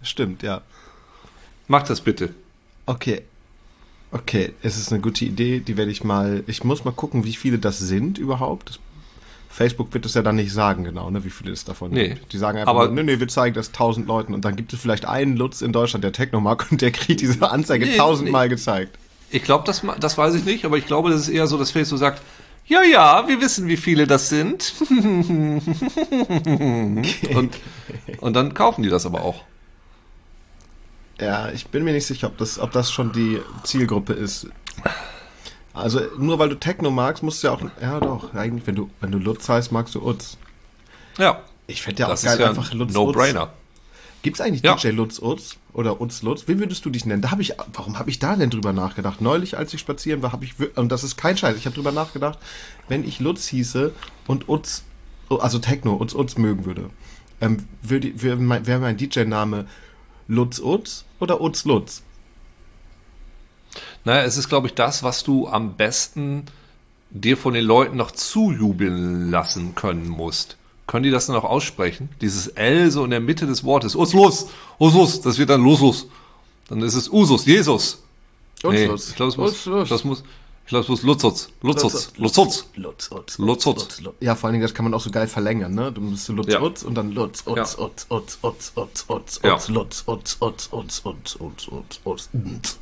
Das 0.00 0.08
stimmt, 0.08 0.42
ja. 0.42 0.62
Mach 1.68 1.82
das 1.82 2.00
bitte. 2.00 2.34
Okay. 2.86 3.22
Okay, 4.10 4.54
es 4.62 4.76
ist 4.76 4.92
eine 4.92 5.00
gute 5.00 5.24
Idee, 5.24 5.58
die 5.60 5.76
werde 5.76 5.90
ich 5.90 6.04
mal, 6.04 6.44
ich 6.46 6.62
muss 6.62 6.84
mal 6.84 6.92
gucken, 6.92 7.24
wie 7.24 7.32
viele 7.32 7.58
das 7.58 7.78
sind 7.80 8.16
überhaupt. 8.18 8.68
Das, 8.68 8.78
Facebook 9.48 9.92
wird 9.94 10.04
es 10.06 10.14
ja 10.14 10.22
dann 10.22 10.36
nicht 10.36 10.52
sagen 10.52 10.82
genau, 10.84 11.10
ne, 11.10 11.24
wie 11.24 11.30
viele 11.30 11.52
es 11.52 11.64
davon 11.64 11.90
Nee. 11.92 12.08
gibt. 12.10 12.32
Die 12.32 12.38
sagen 12.38 12.58
einfach, 12.58 12.70
Aber- 12.70 12.86
nur, 12.86 12.94
nee, 12.94 13.02
nee, 13.14 13.20
wir 13.20 13.28
zeigen 13.28 13.54
das 13.54 13.72
tausend 13.72 14.06
Leuten 14.06 14.34
und 14.34 14.44
dann 14.44 14.56
gibt 14.56 14.72
es 14.72 14.80
vielleicht 14.80 15.04
einen 15.06 15.36
Lutz 15.36 15.62
in 15.62 15.72
Deutschland, 15.72 16.04
der 16.04 16.12
Techno 16.12 16.40
mag 16.40 16.66
und 16.70 16.80
der 16.80 16.90
kriegt 16.92 17.20
diese 17.20 17.50
Anzeige 17.50 17.86
Nee, 17.86 17.96
tausendmal 17.96 18.48
gezeigt. 18.48 18.96
Ich 19.30 19.42
glaube, 19.42 19.64
das, 19.66 19.82
das 20.00 20.16
weiß 20.18 20.34
ich 20.34 20.44
nicht, 20.44 20.64
aber 20.64 20.76
ich 20.76 20.86
glaube, 20.86 21.10
das 21.10 21.22
ist 21.22 21.28
eher 21.28 21.46
so, 21.48 21.56
dass 21.58 21.70
Facebook 21.72 21.98
sagt, 21.98 22.20
ja, 22.66 22.82
ja, 22.82 23.28
wir 23.28 23.40
wissen, 23.40 23.68
wie 23.68 23.76
viele 23.76 24.06
das 24.06 24.28
sind. 24.28 24.74
und, 27.34 27.58
und 28.20 28.32
dann 28.34 28.54
kaufen 28.54 28.82
die 28.82 28.88
das 28.88 29.06
aber 29.06 29.22
auch. 29.22 29.44
Ja, 31.20 31.50
ich 31.50 31.68
bin 31.68 31.84
mir 31.84 31.92
nicht 31.92 32.06
sicher, 32.06 32.26
ob 32.28 32.38
das, 32.38 32.58
ob 32.58 32.72
das 32.72 32.90
schon 32.90 33.12
die 33.12 33.40
Zielgruppe 33.62 34.14
ist. 34.14 34.48
Also 35.72 36.00
nur 36.18 36.38
weil 36.38 36.48
du 36.48 36.54
Techno 36.56 36.90
magst, 36.90 37.22
musst 37.22 37.42
du 37.42 37.48
ja 37.48 37.54
auch. 37.54 37.60
Ja 37.80 38.00
doch, 38.00 38.34
eigentlich, 38.34 38.66
wenn 38.66 38.74
du, 38.76 38.90
wenn 39.00 39.12
du 39.12 39.18
Lutz 39.18 39.48
heißt, 39.48 39.72
magst 39.72 39.94
du 39.94 40.06
Utz. 40.06 40.36
Ja, 41.18 41.42
Ich 41.66 41.82
fände 41.82 42.00
ja 42.00 42.06
auch 42.06 42.10
das 42.10 42.22
geil, 42.22 42.40
ja 42.40 42.48
einfach 42.48 42.72
ein 42.72 42.78
Lutz 42.78 42.92
No-Brainer. 42.92 43.52
Utz. 44.24 44.38
Gibt's 44.38 44.40
eigentlich 44.40 44.62
Ja. 44.62 44.74
DJ 44.74 44.88
Lutz 44.88 45.20
Utz 45.20 45.56
oder 45.72 46.00
Utz 46.00 46.22
Lutz? 46.22 46.48
Wie 46.48 46.58
würdest 46.58 46.84
du 46.84 46.90
dich 46.90 47.04
nennen? 47.06 47.22
Da 47.22 47.30
habe 47.30 47.42
ich, 47.42 47.54
warum 47.72 47.98
habe 47.98 48.10
ich 48.10 48.18
da 48.18 48.34
denn 48.36 48.50
drüber 48.50 48.72
nachgedacht? 48.72 49.20
Neulich, 49.20 49.56
als 49.58 49.72
ich 49.74 49.80
spazieren 49.80 50.22
war, 50.22 50.32
habe 50.32 50.44
ich, 50.44 50.54
und 50.76 50.90
das 50.90 51.04
ist 51.04 51.16
kein 51.16 51.36
Scheiß, 51.36 51.56
ich 51.56 51.66
habe 51.66 51.74
drüber 51.74 51.92
nachgedacht, 51.92 52.38
wenn 52.88 53.06
ich 53.06 53.20
Lutz 53.20 53.46
hieße 53.48 53.92
und 54.26 54.48
Utz, 54.48 54.84
also 55.28 55.58
Techno, 55.58 56.00
Utz 56.00 56.14
Utz 56.14 56.36
mögen 56.36 56.64
würde, 56.64 56.90
Ähm, 57.40 57.68
Wäre 57.82 58.36
mein, 58.36 58.66
wär 58.66 58.78
mein 58.78 58.96
DJ-Name 58.96 59.66
Lutz 60.28 60.58
Utz 60.60 61.04
oder 61.20 61.40
Utz 61.40 61.64
Lutz? 61.64 62.02
Naja, 64.04 64.22
es 64.22 64.36
ist, 64.36 64.48
glaube 64.48 64.68
ich, 64.68 64.74
das, 64.74 65.02
was 65.02 65.24
du 65.24 65.48
am 65.48 65.76
besten 65.76 66.44
dir 67.10 67.36
von 67.36 67.54
den 67.54 67.64
Leuten 67.64 67.96
noch 67.96 68.10
zujubeln 68.10 69.30
lassen 69.30 69.74
können 69.74 70.08
musst. 70.08 70.56
Können 70.86 71.02
die 71.02 71.10
das 71.10 71.26
dann 71.26 71.36
auch 71.36 71.44
aussprechen? 71.44 72.10
Dieses 72.20 72.48
L 72.48 72.90
so 72.90 73.04
in 73.04 73.10
der 73.10 73.20
Mitte 73.20 73.46
des 73.46 73.64
Wortes. 73.64 73.96
Usus, 73.96 74.48
Usus, 74.78 75.20
das 75.22 75.38
wird 75.38 75.50
dann 75.50 75.62
Lusus. 75.62 76.08
Dann 76.68 76.82
ist 76.82 76.94
es 76.94 77.08
Usus, 77.08 77.46
Jesus. 77.46 78.02
Nee, 78.62 78.84
ich 78.84 79.14
glaube, 79.14 79.30
es 79.30 79.36
muss, 79.36 79.64
das 79.88 80.04
muss, 80.04 80.24
ich 80.64 80.68
glaube, 80.68 80.84
es 80.84 80.88
muss 80.88 81.02
Lutzutz. 81.02 81.50
Lutzutz. 81.60 82.12
Lutzutz. 82.16 82.66
Lutzutz. 82.76 83.38
Lutzutz. 83.38 84.02
Ja, 84.20 84.34
vor 84.34 84.46
allen 84.46 84.54
Dingen, 84.54 84.62
das 84.62 84.72
kann 84.72 84.84
man 84.84 84.94
auch 84.94 85.00
so 85.00 85.10
geil 85.10 85.28
verlängern, 85.28 85.74
ne? 85.74 85.92
Du 85.92 86.00
musst 86.00 86.28
Lutzutz 86.28 86.82
und 86.82 86.94
dann 86.94 87.12
Lutz, 87.12 87.42
Utz, 87.46 87.76
Utz, 87.78 88.06
Utz, 88.08 88.38
Utz, 88.42 88.72
Utz, 88.74 89.04
Utz, 89.08 89.40
Utz, 89.42 89.68
Lutz, 89.68 90.04
Utz, 90.06 90.36
Utz, 90.40 90.68
Utz, 90.72 91.02
Utz, 91.04 91.36
Utz, 91.38 91.68
Utz, 92.04 92.30
Utz. 92.34 92.78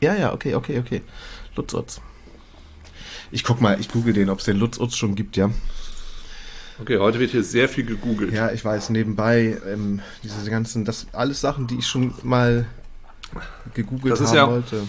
Ja, 0.00 0.14
ja, 0.14 0.32
okay, 0.32 0.54
okay, 0.54 0.78
okay. 0.78 1.02
Lutzutz. 1.56 2.00
Ich 3.30 3.44
guck 3.44 3.60
mal, 3.60 3.78
ich 3.78 3.90
google 3.90 4.14
den, 4.14 4.30
ob 4.30 4.38
es 4.38 4.46
den 4.46 4.56
Lutzutz 4.56 4.96
schon 4.96 5.14
gibt, 5.14 5.36
ja. 5.36 5.50
Okay, 6.80 6.98
heute 6.98 7.20
wird 7.20 7.32
hier 7.32 7.42
sehr 7.44 7.68
viel 7.68 7.84
gegoogelt. 7.84 8.32
Ja, 8.32 8.50
ich 8.50 8.64
weiß, 8.64 8.90
nebenbei, 8.90 9.58
ähm, 9.66 10.00
diese 10.22 10.50
ganzen, 10.50 10.84
das 10.84 11.06
alles 11.12 11.40
Sachen, 11.40 11.66
die 11.66 11.76
ich 11.76 11.86
schon 11.86 12.14
mal 12.22 12.66
gegoogelt 13.74 14.12
das 14.12 14.20
ist 14.20 14.28
haben 14.28 14.36
ja 14.36 14.48
wollte. 14.48 14.86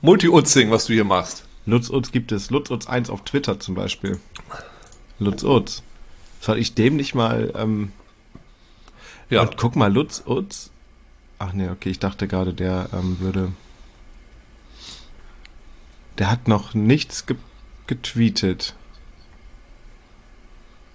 Multi-Utzing, 0.00 0.70
was 0.70 0.86
du 0.86 0.92
hier 0.92 1.04
machst. 1.04 1.44
Lutzutz 1.66 2.12
gibt 2.12 2.30
es. 2.30 2.50
Lutzutz 2.50 2.86
1 2.86 3.10
auf 3.10 3.24
Twitter 3.24 3.58
zum 3.58 3.74
Beispiel. 3.74 4.20
Lutzutz. 5.18 5.82
Soll 6.40 6.58
ich 6.58 6.74
dem 6.74 6.96
nicht 6.96 7.14
mal, 7.14 7.52
ähm, 7.56 7.92
ja. 9.30 9.42
Und 9.42 9.56
guck 9.56 9.74
mal, 9.76 9.92
Lutzutz. 9.92 10.70
Ach 11.38 11.52
nee, 11.52 11.68
okay, 11.68 11.90
ich 11.90 11.98
dachte 11.98 12.28
gerade, 12.28 12.54
der 12.54 12.90
ähm, 12.92 13.18
würde. 13.20 13.52
Der 16.18 16.30
hat 16.30 16.46
noch 16.48 16.74
nichts 16.74 17.26
ge 17.26 17.36
getweetet. 17.86 18.74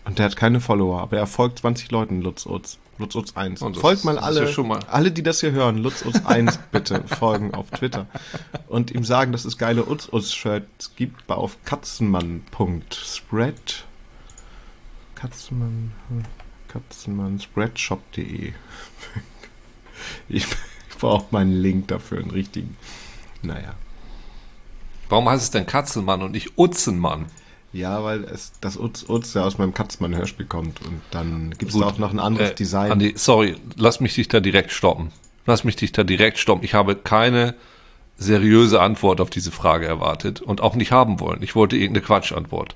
Und 0.09 0.17
der 0.17 0.25
hat 0.25 0.35
keine 0.35 0.59
Follower, 0.59 0.99
aber 1.01 1.17
er 1.17 1.27
folgt 1.27 1.59
20 1.59 1.91
Leuten, 1.91 2.23
Lutzutz. 2.23 2.79
Lutzutz 2.97 3.37
1. 3.37 3.59
Das, 3.59 3.77
Folgt 3.77 4.05
mal 4.05 4.17
alle, 4.17 4.51
ja 4.51 4.63
mal. 4.63 4.79
alle, 4.87 5.11
die 5.11 5.21
das 5.21 5.41
hier 5.41 5.51
hören, 5.51 5.77
Lutzutz 5.77 6.25
1 6.25 6.57
bitte 6.71 7.03
folgen 7.05 7.53
auf 7.53 7.69
Twitter. 7.69 8.07
Und 8.67 8.89
ihm 8.89 9.03
sagen, 9.03 9.31
dass 9.31 9.45
es 9.45 9.59
geile 9.59 9.87
Utz-Utz-Shirts 9.87 10.95
gibt 10.95 11.29
auf 11.29 11.63
katzenmann.spread. 11.63 13.85
Katzenmann, 15.13 15.93
Katzenmann, 16.69 17.39
spreadshop.de. 17.39 18.53
Ich, 20.27 20.47
ich 20.89 20.97
brauche 20.97 21.27
meinen 21.29 21.53
Link 21.53 21.89
dafür, 21.89 22.17
einen 22.17 22.31
richtigen. 22.31 22.75
Naja. 23.43 23.75
Warum 25.07 25.29
heißt 25.29 25.43
es 25.43 25.51
denn 25.51 25.67
Katzenmann 25.67 26.23
und 26.23 26.31
nicht 26.31 26.57
Utzenmann? 26.57 27.27
Ja, 27.71 28.03
weil 28.03 28.23
es 28.23 28.51
das 28.61 28.77
Utz 28.77 29.05
Utz 29.07 29.33
ja 29.35 29.43
aus 29.43 29.57
meinem 29.57 29.73
Katzmann-Hörspiel 29.73 30.47
kommt 30.47 30.81
und 30.81 31.01
dann 31.11 31.53
gibt 31.57 31.73
es 31.73 31.81
auch 31.81 31.97
noch 31.97 32.11
ein 32.11 32.19
anderes 32.19 32.51
äh, 32.51 32.55
Design. 32.55 32.91
Andi, 32.91 33.13
sorry, 33.15 33.55
lass 33.75 33.99
mich 33.99 34.15
dich 34.15 34.27
da 34.27 34.39
direkt 34.39 34.71
stoppen. 34.71 35.11
Lass 35.45 35.63
mich 35.63 35.75
dich 35.75 35.91
da 35.91 36.03
direkt 36.03 36.37
stoppen. 36.39 36.63
Ich 36.63 36.73
habe 36.73 36.95
keine 36.95 37.55
seriöse 38.17 38.81
Antwort 38.81 39.21
auf 39.21 39.29
diese 39.29 39.51
Frage 39.51 39.85
erwartet 39.85 40.41
und 40.41 40.61
auch 40.61 40.75
nicht 40.75 40.91
haben 40.91 41.19
wollen. 41.19 41.41
Ich 41.41 41.55
wollte 41.55 41.75
irgendeine 41.77 42.05
Quatschantwort. 42.05 42.75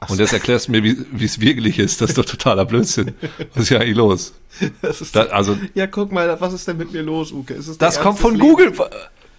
Ach 0.00 0.10
und 0.10 0.20
jetzt 0.20 0.32
erklärst 0.32 0.68
du 0.68 0.72
mir, 0.72 0.82
wie 0.84 1.24
es 1.24 1.40
wirklich 1.40 1.78
ist. 1.78 2.00
Das 2.00 2.10
ist 2.10 2.18
doch 2.18 2.24
totaler 2.24 2.66
Blödsinn. 2.66 3.14
Was 3.54 3.64
ist 3.64 3.70
ja 3.70 3.80
eigentlich 3.80 3.96
los? 3.96 4.34
Da, 5.12 5.24
also, 5.24 5.58
ja, 5.74 5.88
guck 5.88 6.12
mal, 6.12 6.40
was 6.40 6.52
ist 6.52 6.68
denn 6.68 6.76
mit 6.76 6.92
mir 6.92 7.02
los, 7.02 7.32
Uke? 7.32 7.58
das 7.78 8.00
kommt 8.00 8.20
von 8.20 8.34
Leben? 8.34 8.46
Google. 8.46 8.72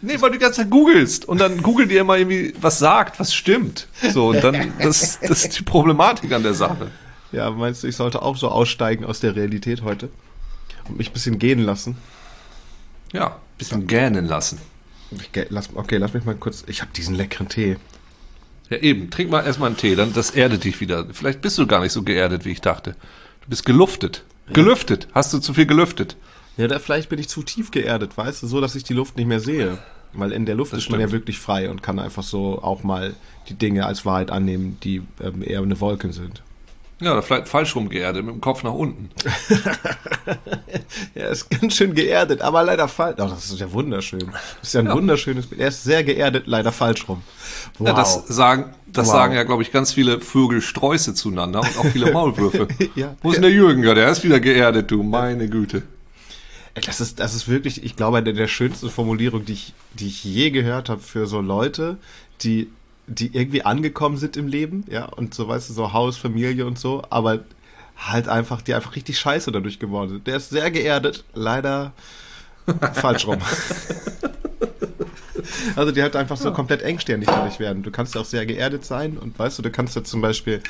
Nee, 0.01 0.21
weil 0.21 0.31
du 0.31 0.37
die 0.37 0.43
ganze 0.43 0.61
Zeit 0.61 0.69
googelst 0.69 1.25
und 1.25 1.39
dann 1.39 1.61
googelt 1.61 1.91
ihr 1.91 2.01
immer 2.01 2.17
irgendwie, 2.17 2.53
was 2.59 2.79
sagt, 2.79 3.19
was 3.19 3.33
stimmt. 3.33 3.87
So, 4.13 4.27
und 4.27 4.43
dann, 4.43 4.73
das, 4.79 5.19
das 5.19 5.45
ist 5.45 5.59
die 5.59 5.63
Problematik 5.63 6.31
an 6.31 6.43
der 6.43 6.53
Sache. 6.53 6.91
Ja, 7.31 7.49
meinst 7.49 7.83
du, 7.83 7.87
ich 7.87 7.95
sollte 7.95 8.21
auch 8.21 8.37
so 8.37 8.49
aussteigen 8.49 9.05
aus 9.05 9.19
der 9.19 9.35
Realität 9.35 9.81
heute 9.81 10.09
und 10.87 10.97
mich 10.97 11.09
ein 11.09 11.13
bisschen 11.13 11.39
gehen 11.39 11.59
lassen? 11.59 11.97
Ja, 13.13 13.27
ein 13.27 13.57
bisschen 13.57 13.87
gähnen 13.87 14.25
lassen. 14.25 14.59
Lass, 15.49 15.69
okay, 15.73 15.97
lass 15.97 16.13
mich 16.13 16.25
mal 16.25 16.35
kurz. 16.35 16.63
Ich 16.67 16.81
habe 16.81 16.91
diesen 16.95 17.15
leckeren 17.15 17.47
Tee. 17.47 17.77
Ja, 18.69 18.77
eben. 18.77 19.09
Trink 19.09 19.29
mal 19.29 19.45
erstmal 19.45 19.67
einen 19.67 19.77
Tee, 19.77 19.95
dann 19.95 20.13
das 20.13 20.31
erdet 20.31 20.63
dich 20.63 20.81
wieder. 20.81 21.05
Vielleicht 21.11 21.41
bist 21.41 21.57
du 21.57 21.67
gar 21.67 21.81
nicht 21.81 21.91
so 21.91 22.03
geerdet, 22.03 22.45
wie 22.45 22.51
ich 22.51 22.61
dachte. 22.61 22.95
Du 23.41 23.49
bist 23.49 23.65
geluftet. 23.65 24.23
Ja. 24.47 24.53
Gelüftet. 24.53 25.07
Hast 25.13 25.33
du 25.33 25.39
zu 25.39 25.53
viel 25.53 25.65
gelüftet? 25.65 26.17
Ja, 26.57 26.67
da 26.67 26.79
vielleicht 26.79 27.09
bin 27.09 27.19
ich 27.19 27.27
zu 27.27 27.43
tief 27.43 27.71
geerdet, 27.71 28.17
weißt 28.17 28.43
du, 28.43 28.47
so 28.47 28.61
dass 28.61 28.75
ich 28.75 28.83
die 28.83 28.93
Luft 28.93 29.17
nicht 29.17 29.27
mehr 29.27 29.39
sehe. 29.39 29.77
Weil 30.13 30.31
in 30.31 30.45
der 30.45 30.55
Luft 30.55 30.71
das 30.71 30.77
ist 30.77 30.83
stimmt. 30.85 30.99
man 30.99 31.07
ja 31.07 31.11
wirklich 31.11 31.39
frei 31.39 31.69
und 31.69 31.83
kann 31.83 31.99
einfach 31.99 32.23
so 32.23 32.61
auch 32.61 32.83
mal 32.83 33.13
die 33.49 33.53
Dinge 33.53 33.85
als 33.85 34.05
Wahrheit 34.05 34.31
annehmen, 34.31 34.77
die 34.81 35.01
ähm, 35.21 35.43
eher 35.43 35.61
eine 35.61 35.79
Wolke 35.81 36.13
sind. 36.13 36.41
Ja, 37.01 37.11
oder 37.11 37.21
vielleicht 37.21 37.49
falsch 37.49 37.75
rum 37.75 37.89
geerdet, 37.89 38.23
mit 38.23 38.33
dem 38.33 38.39
Kopf 38.39 38.63
nach 38.63 38.73
unten. 38.73 39.09
er 41.13 41.29
ist 41.29 41.49
ganz 41.49 41.75
schön 41.75 41.93
geerdet, 41.93 42.41
aber 42.41 42.63
leider 42.63 42.87
falsch. 42.87 43.17
Oh, 43.19 43.27
das 43.27 43.51
ist 43.51 43.59
ja 43.59 43.69
wunderschön. 43.73 44.31
Das 44.61 44.69
ist 44.69 44.73
ja 44.73 44.79
ein 44.79 44.85
ja. 44.85 44.93
wunderschönes 44.93 45.47
Bild. 45.47 45.59
Er 45.59 45.67
ist 45.67 45.83
sehr 45.83 46.05
geerdet, 46.05 46.47
leider 46.47 46.71
falsch 46.71 47.09
rum. 47.09 47.21
Wow. 47.79 47.89
Ja, 47.89 47.93
das 47.95 48.27
sagen, 48.29 48.73
das 48.87 49.07
wow. 49.07 49.13
sagen 49.13 49.35
ja, 49.35 49.43
glaube 49.43 49.61
ich, 49.63 49.73
ganz 49.73 49.91
viele 49.91 50.21
Vögelsträuße 50.21 51.13
zueinander 51.15 51.59
und 51.59 51.77
auch 51.77 51.85
viele 51.91 52.11
Maulwürfe. 52.13 52.69
ja. 52.95 53.13
Wo 53.21 53.29
ist 53.29 53.35
denn 53.35 53.41
der 53.41 53.51
Jürgen? 53.51 53.83
Ja, 53.83 53.93
der 53.93 54.09
ist 54.09 54.23
wieder 54.23 54.39
geerdet, 54.39 54.89
du, 54.89 55.03
meine 55.03 55.49
Güte. 55.49 55.83
Das 56.75 56.99
ist, 56.99 57.19
das 57.19 57.33
ist 57.33 57.47
wirklich, 57.47 57.83
ich 57.83 57.95
glaube, 57.95 58.17
eine 58.17 58.33
der 58.33 58.47
schönsten 58.47 58.89
Formulierungen, 58.89 59.45
die 59.45 59.53
ich, 59.53 59.73
die 59.93 60.07
ich 60.07 60.23
je 60.23 60.51
gehört 60.51 60.89
habe 60.89 61.01
für 61.01 61.25
so 61.25 61.39
Leute, 61.39 61.97
die, 62.41 62.69
die 63.07 63.33
irgendwie 63.33 63.63
angekommen 63.63 64.17
sind 64.17 64.35
im 64.35 64.47
Leben, 64.47 64.83
ja, 64.89 65.05
und 65.05 65.33
so, 65.33 65.47
weißt 65.47 65.69
du, 65.69 65.73
so 65.73 65.93
Haus, 65.93 66.17
Familie 66.17 66.65
und 66.65 66.77
so, 66.77 67.03
aber 67.09 67.45
halt 67.97 68.27
einfach, 68.27 68.61
die 68.61 68.73
einfach 68.73 68.95
richtig 68.95 69.17
scheiße 69.19 69.53
dadurch 69.53 69.79
geworden 69.79 70.09
sind. 70.09 70.27
Der 70.27 70.35
ist 70.35 70.49
sehr 70.49 70.69
geerdet, 70.69 71.23
leider 71.33 71.93
falsch 72.93 73.25
rum. 73.25 73.39
Also 75.75 75.91
die 75.91 76.01
halt 76.01 76.15
einfach 76.15 76.37
so 76.37 76.51
komplett 76.51 76.81
engstirnig 76.81 77.27
dadurch 77.27 77.59
werden. 77.59 77.83
Du 77.83 77.91
kannst 77.91 78.15
ja 78.15 78.21
auch 78.21 78.25
sehr 78.25 78.45
geerdet 78.45 78.85
sein 78.85 79.17
und 79.17 79.37
weißt 79.37 79.57
du, 79.57 79.63
du 79.63 79.71
kannst 79.71 79.95
ja 79.95 80.03
zum 80.03 80.21
Beispiel, 80.21 80.61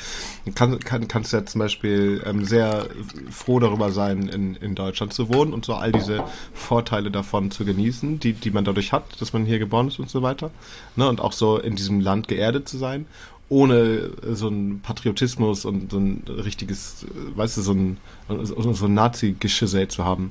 kann, 0.54 0.78
kann, 0.80 1.08
kannst 1.08 1.32
ja 1.32 1.44
zum 1.44 1.60
Beispiel 1.60 2.22
ähm, 2.24 2.44
sehr 2.44 2.86
froh 3.30 3.58
darüber 3.58 3.90
sein, 3.92 4.28
in, 4.28 4.56
in 4.56 4.74
Deutschland 4.74 5.12
zu 5.12 5.32
wohnen 5.32 5.52
und 5.52 5.64
so 5.64 5.74
all 5.74 5.92
diese 5.92 6.24
Vorteile 6.54 7.10
davon 7.10 7.50
zu 7.50 7.64
genießen, 7.64 8.20
die, 8.20 8.32
die 8.32 8.50
man 8.50 8.64
dadurch 8.64 8.92
hat, 8.92 9.20
dass 9.20 9.32
man 9.32 9.44
hier 9.44 9.58
geboren 9.58 9.88
ist 9.88 9.98
und 9.98 10.10
so 10.10 10.22
weiter. 10.22 10.50
Ne? 10.96 11.08
Und 11.08 11.20
auch 11.20 11.32
so 11.32 11.58
in 11.58 11.76
diesem 11.76 12.00
Land 12.00 12.28
geerdet 12.28 12.68
zu 12.68 12.78
sein 12.78 13.06
ohne 13.48 14.10
so 14.32 14.48
ein 14.48 14.80
Patriotismus 14.80 15.64
und 15.64 15.92
so 15.92 15.98
ein 15.98 16.24
richtiges, 16.28 17.06
weißt 17.36 17.58
du, 17.58 17.62
so 17.62 17.72
ein, 17.72 17.98
so 18.28 18.86
ein 18.86 18.94
Nazi-Geschissel 18.94 19.86
zu 19.88 20.04
haben. 20.04 20.30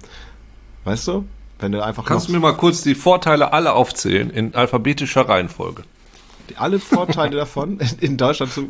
Weißt 0.83 1.07
du? 1.07 1.25
Wenn 1.59 1.71
du 1.71 1.83
einfach 1.83 2.05
Kannst 2.05 2.27
du 2.27 2.33
mir 2.33 2.39
mal 2.39 2.55
kurz 2.55 2.81
die 2.81 2.95
Vorteile 2.95 3.53
alle 3.53 3.73
aufzählen 3.73 4.29
in 4.29 4.55
alphabetischer 4.55 5.27
Reihenfolge? 5.27 5.83
Die, 6.49 6.57
alle 6.57 6.79
Vorteile 6.79 7.35
davon 7.37 7.79
in 8.01 8.17
Deutschland 8.17 8.51
zu. 8.51 8.69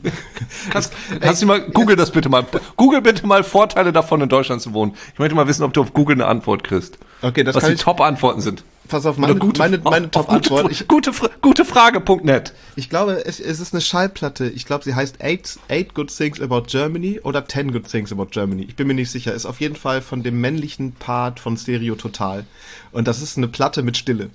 Kannst, 0.69 0.93
kannst 1.19 1.41
du 1.41 1.47
mal, 1.47 1.61
google 1.61 1.95
das 1.95 2.11
bitte 2.11 2.29
mal. 2.29 2.45
Google 2.75 3.01
bitte 3.01 3.25
mal 3.25 3.43
Vorteile 3.43 3.91
davon, 3.91 4.21
in 4.21 4.29
Deutschland 4.29 4.61
zu 4.61 4.73
wohnen. 4.73 4.95
Ich 5.13 5.19
möchte 5.19 5.35
mal 5.35 5.47
wissen, 5.47 5.63
ob 5.63 5.73
du 5.73 5.81
auf 5.81 5.93
Google 5.93 6.15
eine 6.15 6.27
Antwort 6.27 6.63
kriegst. 6.63 6.99
Okay, 7.21 7.43
das 7.43 7.55
Was 7.55 7.65
die 7.65 7.75
Top-Antworten 7.75 8.41
sind. 8.41 8.63
Pass 8.87 9.05
auf, 9.05 9.17
meine, 9.17 9.35
gute, 9.35 9.59
meine, 9.59 9.79
meine 9.79 10.11
Top-Antwort. 10.11 10.87
Gute, 10.87 11.11
gute, 11.41 11.65
Frage.net. 11.65 12.53
Ich 12.75 12.89
glaube, 12.89 13.25
es, 13.25 13.39
es 13.39 13.59
ist 13.59 13.73
eine 13.73 13.81
Schallplatte. 13.81 14.47
Ich 14.47 14.65
glaube, 14.65 14.83
sie 14.83 14.93
heißt 14.93 15.23
eight, 15.23 15.57
eight 15.69 15.95
Good 15.95 16.15
Things 16.15 16.39
About 16.39 16.63
Germany 16.67 17.19
oder 17.23 17.47
Ten 17.47 17.71
Good 17.71 17.89
Things 17.89 18.11
About 18.11 18.27
Germany. 18.27 18.63
Ich 18.63 18.75
bin 18.75 18.87
mir 18.87 18.93
nicht 18.93 19.09
sicher. 19.09 19.33
Ist 19.33 19.45
auf 19.45 19.59
jeden 19.59 19.75
Fall 19.75 20.01
von 20.01 20.21
dem 20.21 20.39
männlichen 20.39 20.91
Part 20.91 21.39
von 21.39 21.57
Stereo 21.57 21.95
Total. 21.95 22.45
Und 22.91 23.07
das 23.07 23.21
ist 23.21 23.37
eine 23.37 23.47
Platte 23.47 23.81
mit 23.81 23.97
Stille. 23.97 24.29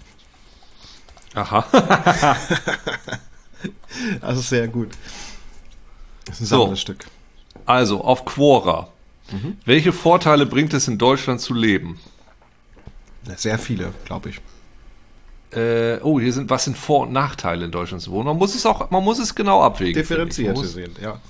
Aha. 1.35 1.65
also 4.21 4.41
sehr 4.41 4.67
gut. 4.67 4.89
Das 6.25 6.41
ist 6.41 6.53
ein 6.53 6.59
so, 6.59 6.77
Stück. 6.77 7.07
Also, 7.67 8.03
auf 8.03 8.25
Quora. 8.25 8.89
Mhm. 9.31 9.59
Welche 9.65 9.93
Vorteile 9.93 10.47
bringt 10.47 10.75
es 10.75 10.89
in 10.89 10.99
Deutschland 10.99 11.41
zu 11.41 11.55
leben? 11.55 12.01
Sehr 13.37 13.59
viele, 13.59 13.93
glaube 14.05 14.31
ich. 14.31 14.41
Äh, 15.53 16.01
oh, 16.03 16.21
hier 16.21 16.33
sind, 16.33 16.49
was 16.49 16.65
sind 16.65 16.77
Vor- 16.77 17.07
und 17.07 17.13
Nachteile 17.13 17.65
in 17.65 17.71
Deutschland 17.71 18.03
zu 18.03 18.13
wohnen? 18.13 18.27
Man 18.27 18.37
muss 18.37 18.55
es 18.55 18.65
auch, 18.67 18.91
man 18.91 19.03
muss 19.03 19.19
es 19.19 19.35
genau 19.35 19.63
abwägen. 19.63 20.01
Differenziert 20.01 20.57
sehen, 20.59 20.95
ja. 21.03 21.21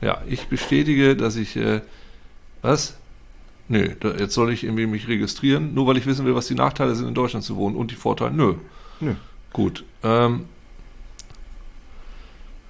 Ja, 0.00 0.22
ich 0.26 0.46
bestätige, 0.46 1.16
dass 1.16 1.36
ich, 1.36 1.56
äh, 1.56 1.82
was? 2.62 2.96
Nö, 3.68 3.94
da, 4.00 4.12
jetzt 4.12 4.34
soll 4.34 4.52
ich 4.52 4.64
irgendwie 4.64 4.86
mich 4.86 5.08
registrieren, 5.08 5.74
nur 5.74 5.86
weil 5.86 5.96
ich 5.96 6.06
wissen 6.06 6.24
will, 6.24 6.34
was 6.34 6.46
die 6.46 6.54
Nachteile 6.54 6.94
sind, 6.94 7.08
in 7.08 7.14
Deutschland 7.14 7.44
zu 7.44 7.56
wohnen 7.56 7.76
und 7.76 7.90
die 7.90 7.96
Vorteile. 7.96 8.32
Nö. 8.32 8.54
Nö. 9.00 9.14
Gut. 9.52 9.84
Ähm, 10.02 10.46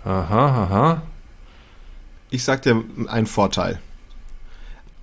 aha, 0.04 0.64
aha. 0.64 1.02
Ich 2.30 2.44
sag 2.44 2.62
dir 2.62 2.82
einen 3.08 3.26
Vorteil 3.26 3.80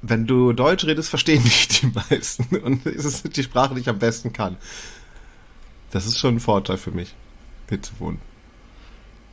wenn 0.10 0.28
du 0.28 0.54
Deutsch 0.54 0.86
redest, 0.86 1.10
verstehen 1.10 1.44
dich 1.44 1.68
die 1.68 1.88
meisten. 2.10 2.56
Und 2.58 2.86
es 2.86 3.06
ist 3.06 3.36
die 3.36 3.44
Sprache, 3.44 3.76
die 3.76 3.82
ich 3.82 3.90
am 3.90 4.00
besten 4.00 4.34
kann. 4.34 4.58
Das 5.92 6.06
ist 6.06 6.18
schon 6.18 6.36
ein 6.36 6.40
Vorteil 6.40 6.78
für 6.78 6.92
mich, 6.92 7.16
hier 7.70 7.82
zu 7.82 7.94
wohnen. 8.00 8.20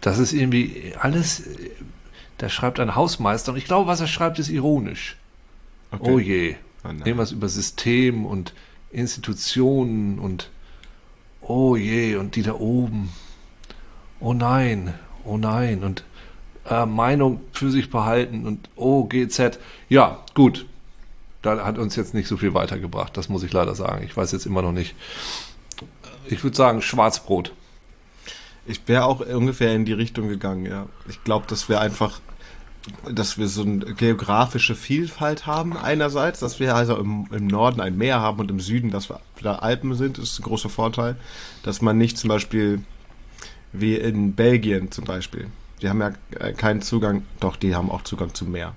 Das 0.00 0.18
ist 0.18 0.32
irgendwie 0.32 0.92
alles, 1.00 1.42
da 2.38 2.48
schreibt 2.48 2.78
ein 2.78 2.94
Hausmeister 2.94 3.52
und 3.52 3.58
ich 3.58 3.64
glaube, 3.64 3.88
was 3.88 4.00
er 4.00 4.06
schreibt, 4.06 4.38
ist 4.38 4.50
ironisch. 4.50 5.16
Okay. 5.90 6.10
Oh 6.10 6.18
je. 6.18 6.56
Oh 6.84 6.88
Irgendwas 6.88 7.32
über 7.32 7.48
System 7.48 8.26
und 8.26 8.52
Institutionen 8.90 10.18
und 10.18 10.50
oh 11.40 11.76
je, 11.76 12.16
und 12.16 12.36
die 12.36 12.42
da 12.42 12.54
oben. 12.54 13.10
Oh 14.20 14.32
nein, 14.32 14.94
oh 15.24 15.36
nein, 15.36 15.82
und 15.82 16.04
äh, 16.68 16.86
Meinung 16.86 17.40
für 17.52 17.70
sich 17.70 17.90
behalten 17.90 18.46
und 18.46 18.68
oh 18.76 19.04
GZ. 19.04 19.58
Ja, 19.88 20.20
gut. 20.34 20.66
Da 21.42 21.64
hat 21.64 21.76
uns 21.76 21.94
jetzt 21.94 22.14
nicht 22.14 22.26
so 22.26 22.38
viel 22.38 22.54
weitergebracht, 22.54 23.16
das 23.16 23.28
muss 23.28 23.42
ich 23.42 23.52
leider 23.52 23.74
sagen. 23.74 24.04
Ich 24.04 24.16
weiß 24.16 24.32
jetzt 24.32 24.46
immer 24.46 24.62
noch 24.62 24.72
nicht. 24.72 24.94
Ich 26.26 26.42
würde 26.42 26.56
sagen, 26.56 26.80
Schwarzbrot. 26.80 27.52
Ich 28.66 28.80
wäre 28.88 29.04
auch 29.04 29.20
ungefähr 29.20 29.74
in 29.74 29.84
die 29.84 29.92
Richtung 29.92 30.28
gegangen, 30.28 30.64
ja. 30.64 30.86
Ich 31.06 31.22
glaube, 31.22 31.44
das 31.46 31.68
wäre 31.68 31.80
einfach 31.80 32.20
dass 33.10 33.38
wir 33.38 33.48
so 33.48 33.62
eine 33.62 33.78
geografische 33.78 34.74
Vielfalt 34.74 35.46
haben 35.46 35.76
einerseits, 35.76 36.40
dass 36.40 36.60
wir 36.60 36.74
also 36.74 36.96
im, 36.96 37.26
im 37.32 37.46
Norden 37.46 37.80
ein 37.80 37.96
Meer 37.96 38.20
haben 38.20 38.38
und 38.40 38.50
im 38.50 38.60
Süden, 38.60 38.90
dass 38.90 39.08
wir 39.08 39.20
da 39.40 39.56
Alpen 39.56 39.94
sind, 39.94 40.18
ist 40.18 40.38
ein 40.38 40.42
großer 40.42 40.68
Vorteil. 40.68 41.16
Dass 41.62 41.80
man 41.80 41.96
nicht 41.96 42.18
zum 42.18 42.28
Beispiel 42.28 42.82
wie 43.72 43.96
in 43.96 44.34
Belgien 44.34 44.90
zum 44.90 45.04
Beispiel, 45.04 45.48
die 45.84 45.90
haben 45.90 46.00
ja 46.00 46.12
keinen 46.52 46.80
Zugang, 46.80 47.26
doch, 47.40 47.56
die 47.56 47.74
haben 47.74 47.90
auch 47.90 48.02
Zugang 48.02 48.32
zum 48.32 48.50
Meer. 48.50 48.74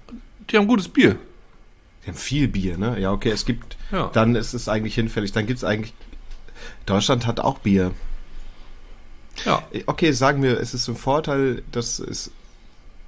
Die 0.50 0.58
haben 0.58 0.68
gutes 0.68 0.90
Bier. 0.90 1.16
Die 2.04 2.10
haben 2.10 2.18
viel 2.18 2.50
Bier, 2.50 2.78
ne? 2.78 3.00
Ja, 3.00 3.14
okay, 3.14 3.30
es 3.30 3.46
gibt, 3.46 3.78
ja. 3.94 4.10
dann 4.12 4.36
ist 4.36 4.54
es 4.54 4.68
eigentlich 4.68 4.96
hinfällig, 4.96 5.32
dann 5.32 5.48
gibt 5.48 5.58
es 5.58 5.64
eigentlich, 5.64 5.94
Deutschland 6.86 7.26
hat 7.26 7.40
auch 7.40 7.60
Bier. 7.60 7.92
Ja. 9.46 9.64
Okay, 9.86 10.12
sagen 10.12 10.44
wir, 10.44 10.60
es 10.60 10.74
ist 10.74 10.90
ein 10.90 10.98
Vorteil, 10.98 11.64
dass 11.72 12.00
es 12.00 12.32